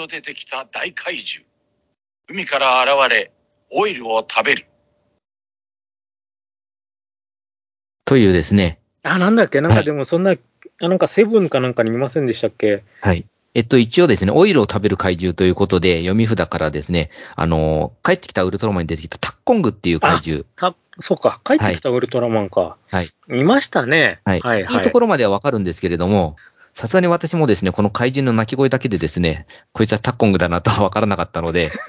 [0.00, 1.46] と出てきた大怪獣。
[2.28, 3.32] 海から現れ、
[3.70, 4.66] オイルを食べる。
[8.04, 9.60] というですね、あ、なんだっけ？
[9.60, 10.34] なんはいかでもそんな、
[10.80, 12.82] あなんかセブンかなんかに見ませんでしたっけ？
[13.00, 13.26] はい。
[13.52, 20.44] えっと、一応ですね、オイルを食べる怪獣ということで、読み札からですね、あの、帰ってきたウルトラマンに出てきたタッコングっていう怪獣。
[20.54, 22.76] た、そうか、帰ってきたウルトラマンか。
[22.88, 23.10] はい。
[23.28, 24.20] いましたね。
[24.24, 24.40] はい。
[24.40, 24.76] はい、いはい。
[24.78, 26.36] いところまではわかるんですけれども、
[26.74, 31.70] さすがに私もですね、この怪獣の鳴き声だけでですね、こいつはタッコングだなとはわからなかったので、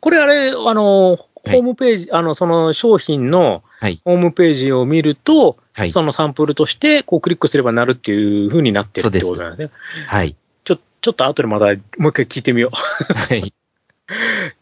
[0.00, 4.00] これあれ、あの、ホームページ、あの、その商品のはい。
[4.04, 9.70] ホームページを見ると、はいそのサンプルとして、こうクリックすればなるっていう風になってるってそうですことなんですね。
[10.08, 10.34] はい。
[10.64, 11.76] ちょ、ちょっと後でまたもう
[12.08, 13.38] 一回聞いてみよはい。
[13.38, 13.52] う。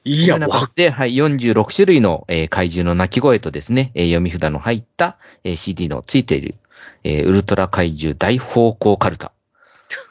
[0.05, 6.55] いや、わ中で、はい、 46種類の、えー怪獣の鳴き声とですね、えー読み札の入った、えー CD のついている、
[7.05, 9.33] えーウルトラ怪獣大方向カルタ。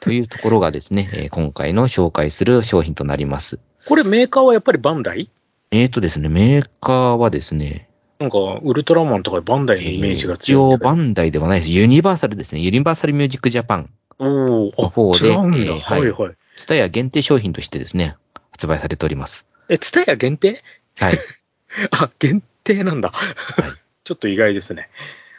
[0.00, 3.58] というところがですね、 えー今回の紹介する商品となります。
[3.86, 5.30] これメーカーはやっぱりバンダイ？
[5.70, 10.88] えーとですね、メーカーはですね、なんか、ウルトラマンとかバンダイのイメージが一応強いんだけど。
[10.88, 11.72] バンダイではないです。
[11.72, 12.62] ユニバーサルですね。
[12.62, 13.90] ユニバーサルミュージックジャパン。
[14.18, 15.58] おのお方で違うんだ。
[15.58, 16.34] えーはいはい。
[16.56, 18.16] ツタヤ限定商品としてですね、
[18.52, 19.44] 発売されております。
[19.68, 20.62] え、ツタヤ限定？
[20.98, 21.18] はい。
[21.90, 23.10] あ、限定なんだ。
[23.10, 23.70] はい。
[24.04, 24.88] ちょっと意外ですね。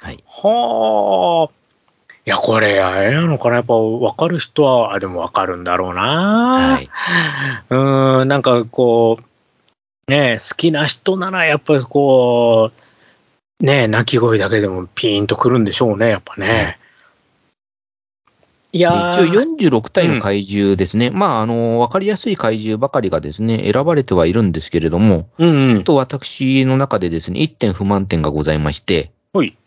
[0.07, 0.23] はい。
[0.25, 1.53] はあ。
[2.25, 3.57] いや、これ、あれなのかな？
[3.57, 6.01] やっぱ分かる人は、あ、でも分かるんだろうな。
[6.75, 6.89] はい。
[7.69, 12.71] うーん、なんかこう、ねえ好きな人ならやっぱりこ
[13.61, 16.79] う、ねえ鳴き声だけでもピーンとくるんでしょうね、やっぱね。
[18.71, 21.09] いでやー一応46体の怪獣ですね。
[21.09, 25.73] まあ、あの、わかりやすい怪獣ばかりがですね、選ばれてはいるんですけれども、うんうん。
[25.73, 29.57] ちょっと私の中でですね、1点不満点がございまして、はい。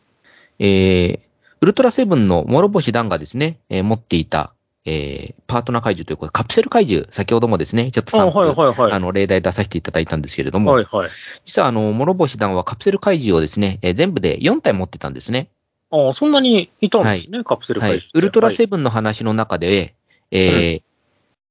[0.60, 1.20] えー、
[1.62, 4.52] ウルトラセブンの諸星団がですね、えー持っていた、
[4.84, 8.92] えー、パートナー怪獣ということで、カプセル怪獣、先ほどもですね、ちょっとはいはいはい。
[8.92, 11.10] あの、例題出させていただいたんですけれども、はいはい。
[11.46, 15.48] 実はあの、諸星団はカプセル怪獣をですね、えー全部で4体持ってたんですね。
[15.90, 18.18] あそんなにいたんですね、カプセルはい回収って。。
[18.18, 19.94] ウルトラセブンの話の中で、
[20.30, 20.82] えー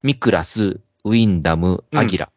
[0.01, 2.29] ミクラス、ウィンダム、アギラ、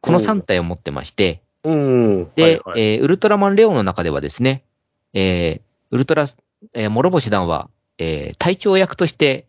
[0.00, 2.30] この3体を持ってまして、うん。
[2.36, 4.64] で、はいはいえーウルトラマンレオの中ではですね、
[5.14, 6.28] えーウルトラ、
[6.74, 9.46] えー諸星団は、えー隊長役として、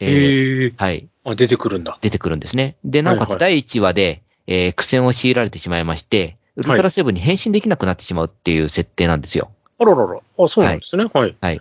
[0.00, 1.98] えーへえはい、あ、出てくるんだ。
[2.00, 2.76] 出てくるんですね。
[2.84, 9.50] で、なおかはいはいつ第1話で、えー苦戦を強いられてしまいまして、ウルトラセブンに変身できなくなってしまうっていう設定なんですよ。
[9.78, 10.20] あららら。
[10.38, 11.06] あ、そうなんですね。
[11.12, 11.60] はい。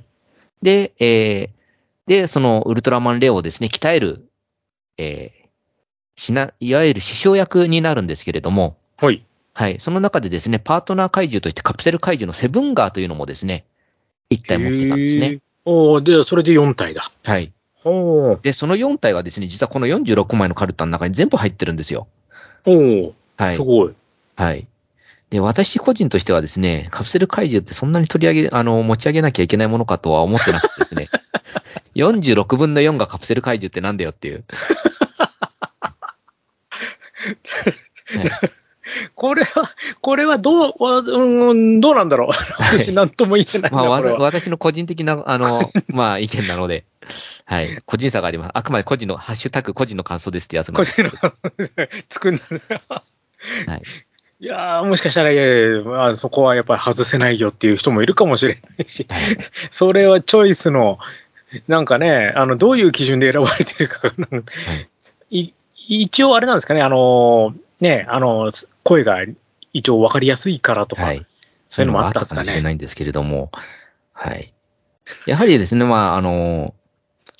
[0.62, 1.62] で、えー
[2.08, 4.28] で、そのウルトラマンレオをですね、鍛える、
[4.98, 5.42] えー
[6.18, 9.26] しな、いわゆる師匠役になるんですけれども、はい。
[9.54, 9.80] はい。
[9.80, 13.66] その中でですね、パートナー怪獣としてカプセル怪獣のセブンガーというのもですね、
[14.32, 15.42] 1体持ってたんですね。
[15.66, 17.12] おーで、それで4体だ。
[17.24, 17.52] はい。
[17.76, 18.40] ほう。
[18.42, 22.08] で、その4体がですね、実はこの46枚のカルタの中に全部入ってるんですよ。
[22.66, 23.62] おーはいす。
[23.62, 23.94] ごい。
[24.36, 24.68] はい。
[25.30, 31.10] で、私個人としてはですね、カプセル怪獣ってそんなに取り上げ、あの、持ち上げなきゃいけないものかとは思ってなくてですね。
[31.96, 34.44] 46分の4がカプセル怪獣ってなんだよっていう。
[37.22, 38.61] はい
[39.16, 42.30] これは、これはどう、わうん、どうなんだろう。
[42.60, 44.02] 私なんとも言えないな、まあ。
[44.18, 46.86] 私の個人的な、あの、 まあ、意見なので、
[47.46, 47.78] はい。
[47.86, 48.52] 個人差があります。
[48.54, 51.10] あくまで個人の、ハッシュタグ個人の感想ですってやつなんですけど。
[51.10, 51.34] の、
[52.10, 52.82] 作るんですよ。
[52.88, 53.82] はい。
[54.40, 59.38] いやー、もしかしたら、いやいやまあ、そこはやっぱり外せないよっていう人もいるかもしれないし、はい。
[59.70, 60.98] それはチョイスの、
[61.68, 64.54] なんかね、あの、どういう基準で選ばれてるかがなんか
[65.30, 65.54] い
[65.88, 68.50] 一応あれなんですかね、あの、ね、あの、
[68.92, 69.18] 声が
[69.72, 71.26] 一応分かりやすいからとか、はい。
[71.70, 73.52] そういうのもあったんかもですかねしれないんですけれども、
[74.12, 74.54] はい。
[75.26, 76.74] やはりですね、まあ、あの、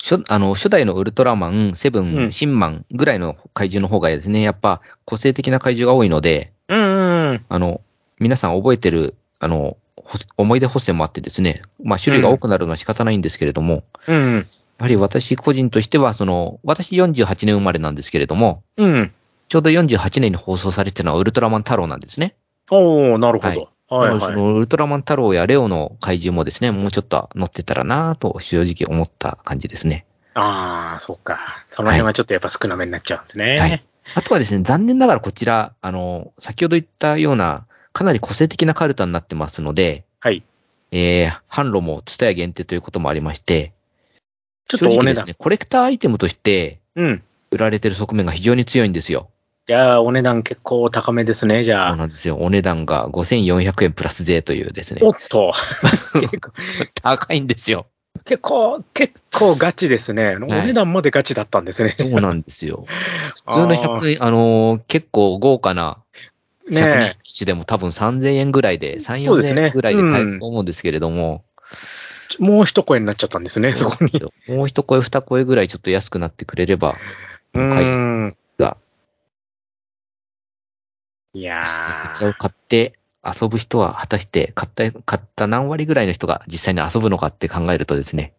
[0.02, 7.44] 初あの初代のウルトラマン、セブうン、んシンマンぐらいの怪獣の方がですね、やっぱ個性的な怪獣が多いので、うんうん。
[7.48, 7.82] あの、
[8.18, 14.46] 皆さん覚えてる、あの、ほ思い出補正もあってですね、まあ種類が多くなるのは仕方ないんですけれども、うん。
[14.78, 19.12] やはり私個人としては、その、私48年生まれなんですけれども、うん。
[19.52, 22.36] ちょうど48年に放送されてたのはウルトラマン太郎なんですね。
[22.70, 23.60] おー、なるほど。
[23.60, 24.32] はいなのではい。
[24.34, 30.06] そのウルトラマン太郎やレオの怪獣もですね、もうちょっと乗ってたらなぁと正直思った感じですね。
[30.32, 31.38] ああ、そっか。
[31.70, 33.58] その辺はちょっとやっぱ少なめになっちゃうんですね。
[33.58, 33.84] はい
[34.14, 40.42] あとはですね、残念ながらこちら、あの、先ほど言ったような、かなり個性的なカルタになってますので、はい。
[40.92, 43.74] えー、販路もツタヤ限定ということもありまして、
[44.68, 45.26] ちょっとお値段。
[45.26, 47.22] ね、コレクターアイテムとしてうん。
[47.52, 49.28] 売られてる側面が非常に強いんですよ。
[49.66, 51.96] じゃあ、お値段結構高めですね、じゃそうあ。
[51.96, 52.36] なんですよ。
[52.36, 55.52] お値段が5400円プラス税というですねお、っと。
[56.20, 56.50] 結構、
[57.02, 57.86] 高いんですよ。
[58.24, 60.36] 結構、結構ガチですね。
[60.36, 61.94] お値段までガチだったんですね。
[61.98, 62.86] そうなんですよ。
[63.46, 65.98] 普通の100円、あのー結構豪華な
[66.70, 71.44] 100ね人機種でも多分3000円ぐらいで、3、4000そうですね円ぐらいで買えうんると思うんですけれども、
[72.40, 72.42] え。
[72.42, 74.22] もう一声になっちゃったんですね、そこに。
[74.48, 76.96] もう一声二声ぐらいちょっと安くなってくれれば、
[77.54, 78.06] う買いやす
[81.34, 81.64] いや
[82.10, 88.32] こちらを買って遊ぶ人は果たして買った、買った何割ぐらいの人が実際に遊ぶのかって考えるとですね。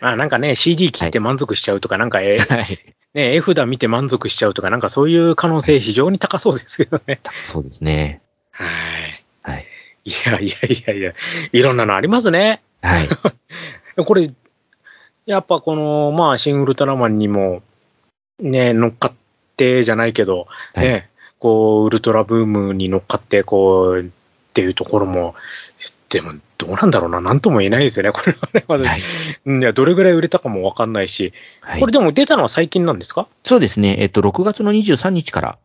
[0.00, 2.94] まあなんかね、CD 聞いて満足しちゃうとか、なんかえ、はい。
[3.14, 7.20] ね、絵札見て満足しちゃうとか、なんかそういう可能性非常に高そうですけどね。
[7.42, 8.20] そうですね。
[8.50, 9.24] はい。
[9.42, 9.66] はい。
[10.04, 11.14] いやいやいやいや、
[11.52, 12.62] いろんなのありますね。
[12.82, 13.08] はい。
[14.04, 14.30] これ、
[15.26, 17.62] やっぱこの、まあ、シン・ウルトラマンにも、
[18.40, 19.12] ね、乗っかっ
[19.56, 24.04] てじゃないけど、はいね、こう、ウルトラブームに乗っかって、こう、っ
[24.54, 25.34] ていうところも、
[26.08, 28.64] でも、どうなんだろうな、なんとも言えないですよね、これはね。
[28.66, 29.00] まだはい。
[29.46, 33.28] うんいや、どれぐらい売れたかもわかんないし、はいこれでも出たのは最近なんですか？
[33.44, 33.96] そうですね。
[34.00, 35.58] えっと、6月の23日から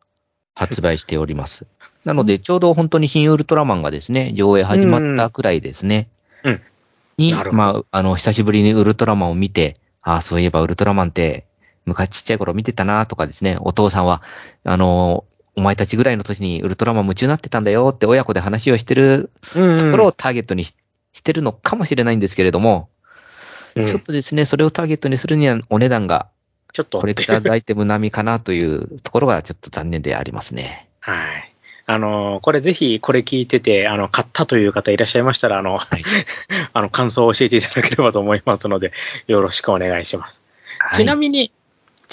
[0.53, 1.65] 発売しております。
[2.05, 6.07] なので、ちょうど本当に新ウルトラマンがですね、上映始まったくらいですね。
[6.43, 6.61] うん
[7.17, 11.45] にまあ、あの、久しぶりにウルトラマンを見て、ああ、そういえばウルトラマンって、
[11.85, 14.23] 昔ちっちゃい頃見てたなとかですね、お父さんは、
[14.63, 15.23] あの、
[15.55, 20.75] お前たちぐらいの年にウルトラマン夢中になってたんだよって親子で話をしてるうんところをターゲットにし
[21.13, 22.89] してるのかもしれないんですけれども、
[23.75, 26.27] うんちょっとですね、それをターゲットにするにはお値段が
[26.73, 26.99] ちょっと。
[26.99, 30.89] コレクターズアイテム並みかなというところがちょっと残念でありますね。
[30.99, 31.53] はい。
[31.85, 36.03] あの、これぜひ、これ聞いてて、あの、買ったという方いらっしゃいましたら、あの、はい
[36.73, 38.91] あの、感想を教えていただければと思いますので、
[39.27, 40.41] よろしくお願いします。
[40.95, 41.51] ちなみに、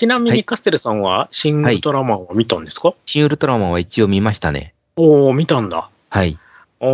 [0.01, 4.73] ちなみはいにカステルさんは、シン・ウルトラマンを見たんですか、新ウルトラマンは一応見ましたね。
[4.97, 5.91] おー、見たんだ。
[6.09, 6.39] はい。
[6.81, 6.87] お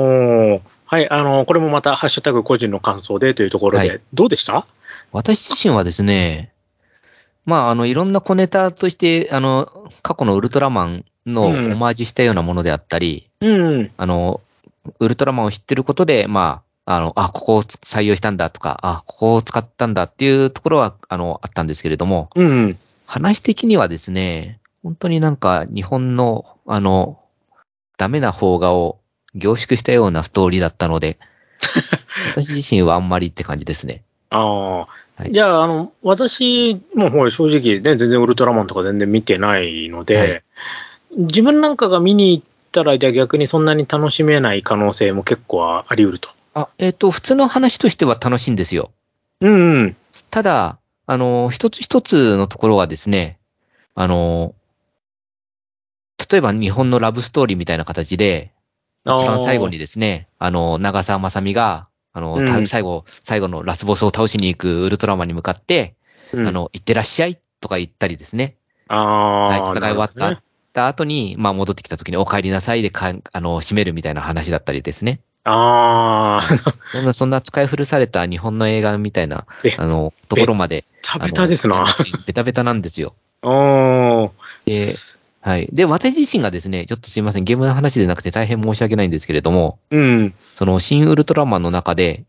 [0.57, 4.67] ー、はい、あの、これもまた、ハッシュタグ個人の感想でというところで、はいどうでした？
[5.13, 6.51] 私自身はですね、
[7.45, 13.93] まあ、あの、いろんな小ネタとして、あの、過去のウルトラマンのオうんマージュしたようなものであったり、うん。
[13.97, 14.41] あの、
[14.99, 22.77] ウルトラマンを知ってることで、まあ、あの、あ、ここを採用したんだとか、あ、ここを使ったんだっていうところは、あの、あったんですけれども、うん。
[23.07, 27.21] 話的にはですね、本当になんか日本の、あの、
[27.97, 28.99] ダメな邦画を
[29.35, 31.19] 凝縮したようなストーリーだったので、
[32.35, 34.03] 私自身はあんまりって感じですね。
[34.31, 34.79] ああ。
[35.17, 40.43] はいじゃあ、あの、私もほら正直ね、全然ウルトラマンとか全然見てないので、はい
[41.19, 46.29] 自分なんかが見に行ったら、じゃあ逆にそんなに楽しめない可能性も結構あり得ると。
[46.53, 48.91] あ、えっ、と、普通の話としては楽しいんですよ。
[49.41, 49.97] うんうん。
[50.31, 53.39] ただ、あの、一つ一つのところはですね、
[53.95, 54.55] あの、
[56.31, 58.53] 例えば日本のラブストーリーみたいな形で、
[59.05, 65.95] 一番最後にですね、あの、長澤まさみが、あの、たうん最後、最後のラスボスを倒しに行くウルトラマンに向かって、
[66.33, 68.57] うんあ、の、行ってらっしゃいとか言ったりですね。
[68.89, 70.43] あはい、あ、戦い終わった、なる
[70.73, 75.21] た後に、まあ戻ってきた時にお帰りなさいでか、あの、締めるみたいな話だったりですね。
[75.49, 76.43] ああ、
[76.93, 80.85] そんな、そんな使い古された日本の映画みたいなえ、あの、ところまで。
[81.03, 81.87] 食べたですな。
[82.27, 83.15] ベタベタなんですよ。
[83.43, 84.31] おー
[84.67, 85.17] で、
[85.49, 85.69] はい。
[85.73, 90.35] で、私自身がですね、ちょっとすいません、ゲームの話でなくて大変申し訳ないんですけれども、うん。
[90.37, 92.25] その、新ウルトラマンの中で、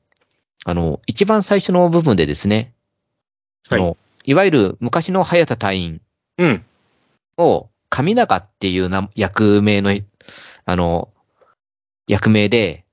[0.63, 2.73] あの、一番最初の部分でですね、
[3.67, 6.01] その、い、わゆる昔の早田隊員
[6.37, 6.65] うん。
[7.37, 9.91] を、神長っていうな役名の、
[10.65, 11.09] あの、
[12.07, 12.85] 役名で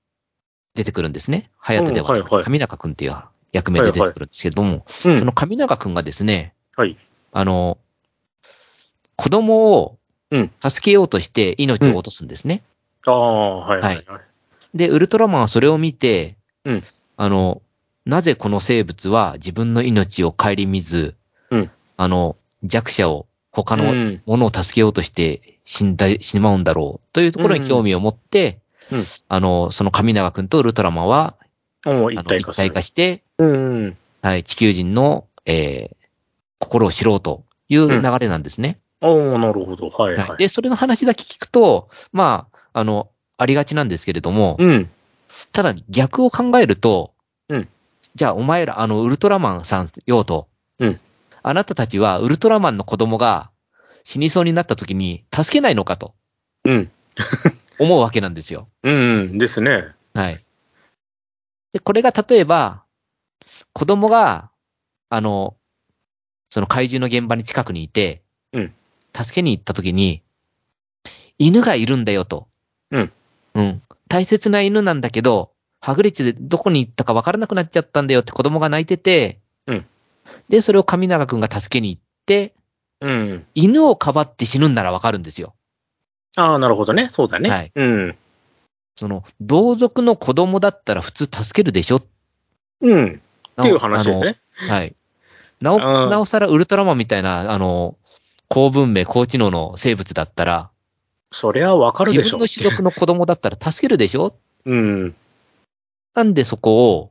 [0.74, 1.50] 出てくるんですね。
[1.58, 3.14] 早田ではなくて、神長くんっていう
[3.52, 5.18] 役名で出てくるんですけれども、うん。
[5.18, 6.96] その神長くんがですね、はい。
[7.32, 7.78] あの、
[9.16, 9.98] 子供を
[10.30, 12.62] うん助けようとして命を落とすんですね。
[13.06, 14.06] ああ、はいはいはい。
[14.74, 16.82] で、ウルトラマンはそれを見て、うん
[17.16, 17.62] あの、
[18.04, 21.14] なぜこの生物は自分の命を顧みず、
[21.50, 28.58] うんあの、弱者を、他のうんものを助けようとして死んだ、しまうんだろうというところに興味を持って、
[28.92, 31.36] うんうんあの、その神長くんとウルトラマンは、
[31.84, 32.38] 一体。
[32.40, 33.96] 一体化して、うんうん。
[34.22, 35.96] はい、地球人の、えー
[36.60, 38.80] 心を知ろうという流れなんですね。
[39.02, 39.90] おーなるほど。
[39.90, 40.28] はいはい。
[40.30, 40.38] はい。
[40.38, 44.90] で、それの話だけ聞くと、まあ、あの、ありがちなんですけれども、うん。
[45.52, 47.12] ただ逆を考えると、
[47.48, 47.68] うん
[48.14, 51.00] じゃあお前ら、あの、ウルトラマンさんよと、うん
[51.42, 53.50] あなたたちはウルトラマンの子供が
[54.04, 56.14] 死にそうになった時に助けないのかと
[56.64, 56.90] うん。
[57.78, 58.68] 思うわけなんですよ。
[58.82, 59.38] うんうん。
[59.38, 59.94] ですね。
[60.12, 60.44] はい。
[61.72, 62.84] で、これが例えば、
[63.72, 64.50] 子供が、
[65.10, 65.56] あの、
[66.50, 68.22] その怪獣の現場に近くにいて、
[68.52, 68.74] うん
[69.16, 70.22] 助けに行った時に、
[71.38, 72.48] 犬がいるんだよと。
[72.90, 73.12] うん。
[73.54, 73.82] うん。
[74.08, 79.86] 大切な犬なんだけど、はぐれ地でどこに行ったか分からなくなっちゃったんだよって子供が泣いてて、うん。
[80.48, 82.54] で、それを神永くんが助けに行って、
[83.00, 83.46] うん。
[83.54, 85.54] 犬をかばって死ぬんなら分かるんですよ。
[86.36, 87.08] ああ、なるほどね。
[87.08, 87.50] そうだね。
[87.50, 87.72] はい。
[87.74, 88.16] うん。
[88.96, 92.00] その、同族の子供だったら普通助けるでしょ？
[92.80, 93.20] うん。
[93.60, 94.38] っていう話ですね。
[94.68, 94.94] はい。
[95.60, 97.96] なお、なおさらウルトラマンみたいな、あの、
[98.48, 100.70] 高文明、高知能の生物だったら、
[101.32, 102.38] そりゃわかるでしょ。
[102.38, 104.36] 自分の種族の子供だったら助けるでしょ？
[104.64, 105.14] うん。
[106.14, 107.10] なんでそこを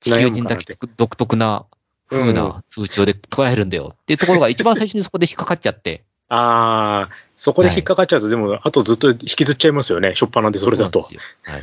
[0.00, 1.64] 地球人だけ独特な
[2.10, 6.04] 風な風潮で捉えるんだよっていうところが一番最初にそこで引っかかっちゃって。
[6.30, 10.14] ああ、そこで引っかかっちゃうと、でも、あとずっと引きずっちゃいますよね。
[10.14, 11.08] しょっぱなんでそれだと。
[11.44, 11.52] な。
[11.52, 11.62] はい。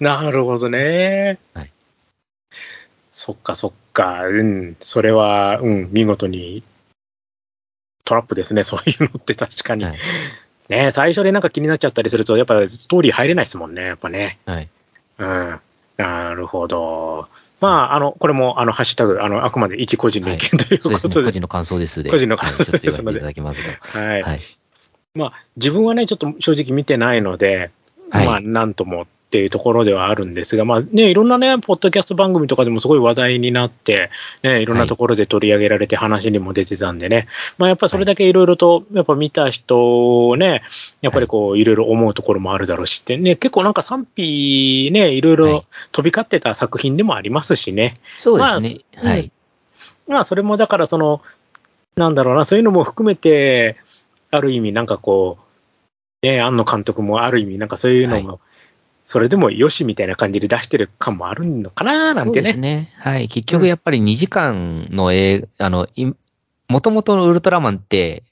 [0.00, 1.38] なるほどね。
[1.54, 1.70] はい
[3.18, 4.28] そっかそっか。
[4.28, 4.76] うん。
[4.80, 6.62] それは、うん、見事に
[8.04, 8.62] トラップですね。
[8.62, 9.84] そういうのって確かに。
[9.84, 9.98] はい。
[10.68, 13.82] ね最初でなんか気になっちゃったりすると、やっぱストーリー入れないですもんね。
[13.82, 14.38] やっぱね。
[14.46, 14.68] はい。
[15.18, 15.60] うん。
[15.96, 17.28] なるほど。
[17.60, 21.14] まあ、あの、これも、あの、ハッシュタグ、あの、あくまで一個人の意見というそうですね。
[21.14, 21.26] ことで。
[21.26, 22.10] 個人の感想ですで。
[22.10, 23.78] 個人の感想ですのでただきますが。
[23.80, 24.22] はい。
[24.22, 24.40] はい。
[25.14, 27.70] まあ、自分はね、ちょっと正直見てないので、
[28.10, 34.10] はいまあ、なんともっていうところではあるんですが、まあね、いろんなね、ポッドキャスト番組とかでもすごい話題になって、
[34.42, 38.32] ね、いろんなところで取り上げられて話にも出てたんでね、まあやっぱりそれだけい。
[38.32, 40.62] ろいろと、やっぱ見た人ね、
[41.02, 41.64] やっぱりこう、い。
[41.64, 45.52] ろいろ思うところもあるだろうしって、ね、結構なんか賛否ね、いろいはい。
[45.52, 47.94] ろ飛び交ってた作品でもありますしね。
[48.16, 48.80] そうですね。
[49.02, 49.30] まあはい。
[50.06, 51.20] まあ、それもだから、その、
[51.96, 53.76] なんだろうな、そういうのも含めて、
[54.30, 55.38] ある意味、なんかこ
[56.22, 58.40] う、ね、庵野監督もある意味、なんかそういうのも、
[59.08, 62.80] それでもよしみたいな感じで出してる感もあるのかな、なんてそうですね。
[62.80, 62.92] ね。
[62.98, 63.28] はい。
[63.28, 66.12] 結局やっぱり2時間の映画、あの、い
[66.68, 68.22] 元々のウルトラマンって、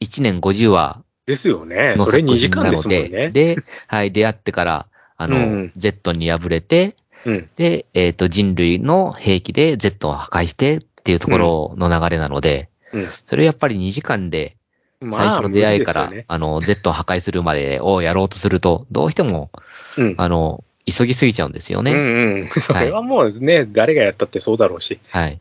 [0.00, 1.94] 1年50話ですよね。
[1.94, 3.30] のそれ2作品時間でなので、すもんね。
[3.30, 3.56] で、
[3.86, 7.48] はい、出会ってから、あの、うん Z に敗れて、うん。
[7.54, 14.57] で、えっ、と、人類の兵器で Z を破壊してっていうところの流れなので、うんそれやっぱり2時間で、ま
[15.00, 19.50] 最初の出会いから、あの、Z を破壊するまでをやろうとすると、どうしても、
[19.96, 20.14] うん。
[20.18, 21.92] あの、急ぎすぎちゃうんですよね。
[21.92, 22.60] うんうん。
[22.60, 24.98] それはもうね、誰がやったってそうだろうし。
[25.10, 25.40] はい。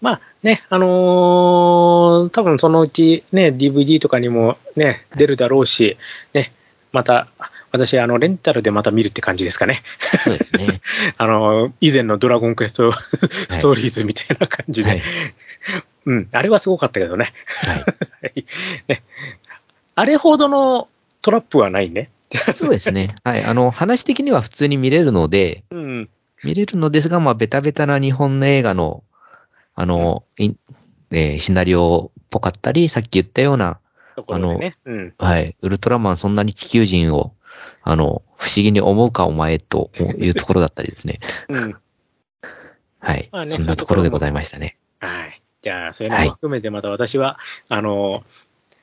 [0.00, 5.96] まあね、あのー多分そのうちね、DVD とかにもね、出るだろうし、
[6.34, 6.52] ね、
[6.92, 7.28] また、
[7.70, 9.82] 私、あの、レンタルでまた見るって感じですかね。
[10.24, 10.66] そうですね。
[11.18, 12.92] あの、以前のドラゴンクエスト
[13.50, 15.02] ストーリーズみたいな感じで、はい。
[16.06, 17.32] うん、あれはすごかったけどね。
[17.46, 17.78] はい。
[17.80, 17.84] は
[18.34, 18.44] い
[18.88, 19.02] ね
[19.94, 20.88] あれほどの
[21.22, 22.10] トラップはないね。
[22.54, 23.14] そうですね。
[23.24, 23.44] はい。
[23.44, 26.08] あの、話的には普通に見れるので、うん、
[26.44, 29.02] 見れるのですが、まあ、ベタベタな日本の映画の、
[29.74, 30.52] あの、い
[31.10, 33.80] えーシナリオっぽかったり、さっき言ったような、
[34.16, 34.76] ところでね。
[34.84, 35.14] うん。
[35.18, 37.32] はい、ウルトラマンそんなに地球人を、
[37.82, 41.20] あの、不思議に思うかお前というところだったりですね。
[41.48, 41.76] うん。
[43.00, 43.28] はい。
[43.32, 44.76] まあねそんなところでございましたね。
[45.00, 45.40] はい。
[45.62, 47.38] じゃあ、そういうのも含めて、また私は、
[47.68, 48.24] あの、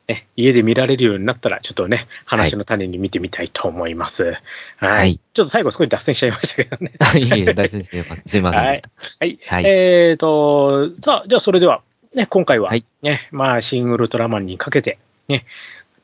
[0.07, 4.37] ね、家で見られるようになったら、ちょっとね、話の種に見てみたいと思います。
[4.77, 4.91] はい。
[4.91, 6.93] はいちょっと最後少し脱線しちゃいましたけどね。
[6.99, 8.05] あ いえいえ、大丈夫ですね。
[8.25, 8.89] すいませんでした。
[9.19, 9.39] はい。
[9.47, 11.81] はいえっ、と、さあ、じゃあそれでは、
[12.13, 15.45] ね、今回は、はいね、まあ、新ウルトラマンにかけて、ね、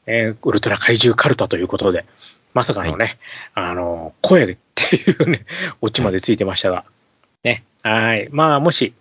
[0.05, 2.05] えーウルトラ怪獣カルタということで、
[2.53, 3.17] まさかのね、
[3.53, 5.45] あの、声っていうね、
[5.81, 6.83] オチまでついてましたが、
[7.43, 8.27] ね、はい。
[8.31, 8.93] まあ、もし、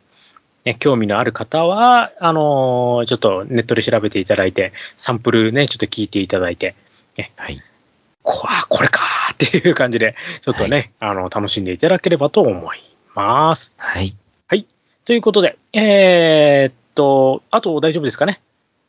[0.64, 6.74] ね、興味のある方は、あのちょっとネットで調べていただいて、サンプルね、ちょっと聞いていただいて、
[7.36, 7.62] はい。
[8.22, 12.78] こあこれかーっていう感じで、ちょっとね、あの、楽しんでいただければと思い
[13.14, 13.72] ます。
[13.78, 14.66] はい。
[15.06, 18.40] ということで、えーっと、あと大丈夫ですかね？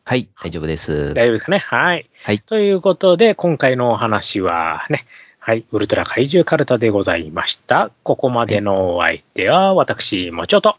[0.04, 0.30] はい。
[0.42, 1.14] 大丈夫です。
[1.14, 2.10] 大丈夫ですかねはい。
[2.24, 5.06] はいということで、今回のお話はね、
[5.40, 7.92] はい、ウルトラ怪獣カルタでございました。
[8.04, 10.78] ここまでのお相手は、私、もちょと。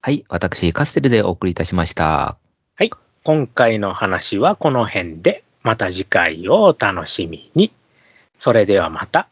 [0.00, 0.24] はい。
[0.28, 2.36] 私、カステルでお送りいたしました。
[2.74, 2.90] はい、
[3.24, 7.72] 今回の話はこの辺で、また次回をお楽しみに。
[8.36, 9.28] それではまた、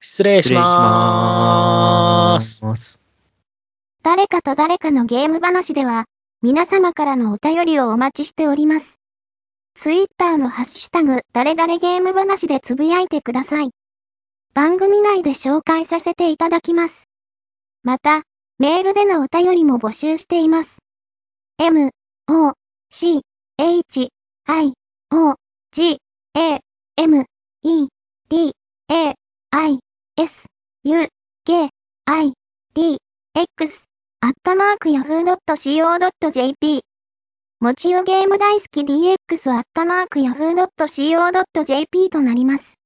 [0.00, 2.64] 失礼します。
[2.64, 2.98] ます。
[4.02, 6.04] 誰かと誰かのゲーム話では、
[6.44, 8.98] 皆様からのお便りをお待ちしております。
[9.76, 13.70] ツイッターのハッシュタグ、誰々ゲーム話でつぶやいてください。
[14.52, 17.08] 番組内で紹介させていただきます。
[17.84, 18.24] また、
[18.58, 20.78] メールでのお便りも募集しています。
[21.60, 21.90] m,
[22.28, 22.54] o,
[22.90, 23.20] c,
[23.60, 24.08] h,
[24.46, 24.72] i,
[25.12, 25.34] o,
[25.70, 25.98] g,
[26.34, 26.60] a,
[26.96, 27.24] m,
[27.62, 27.88] e,
[28.28, 28.52] d,
[28.88, 29.14] a,
[29.52, 29.78] i,
[30.16, 30.46] s,
[30.82, 31.08] u,
[31.44, 31.70] k,
[32.06, 32.32] i,
[32.74, 32.98] d,
[33.36, 33.91] x
[34.24, 36.82] アットマーク yahoo.co.jp
[37.58, 42.81] もちよゲーム大好き DX アットマーク yahoo.co.jp となります。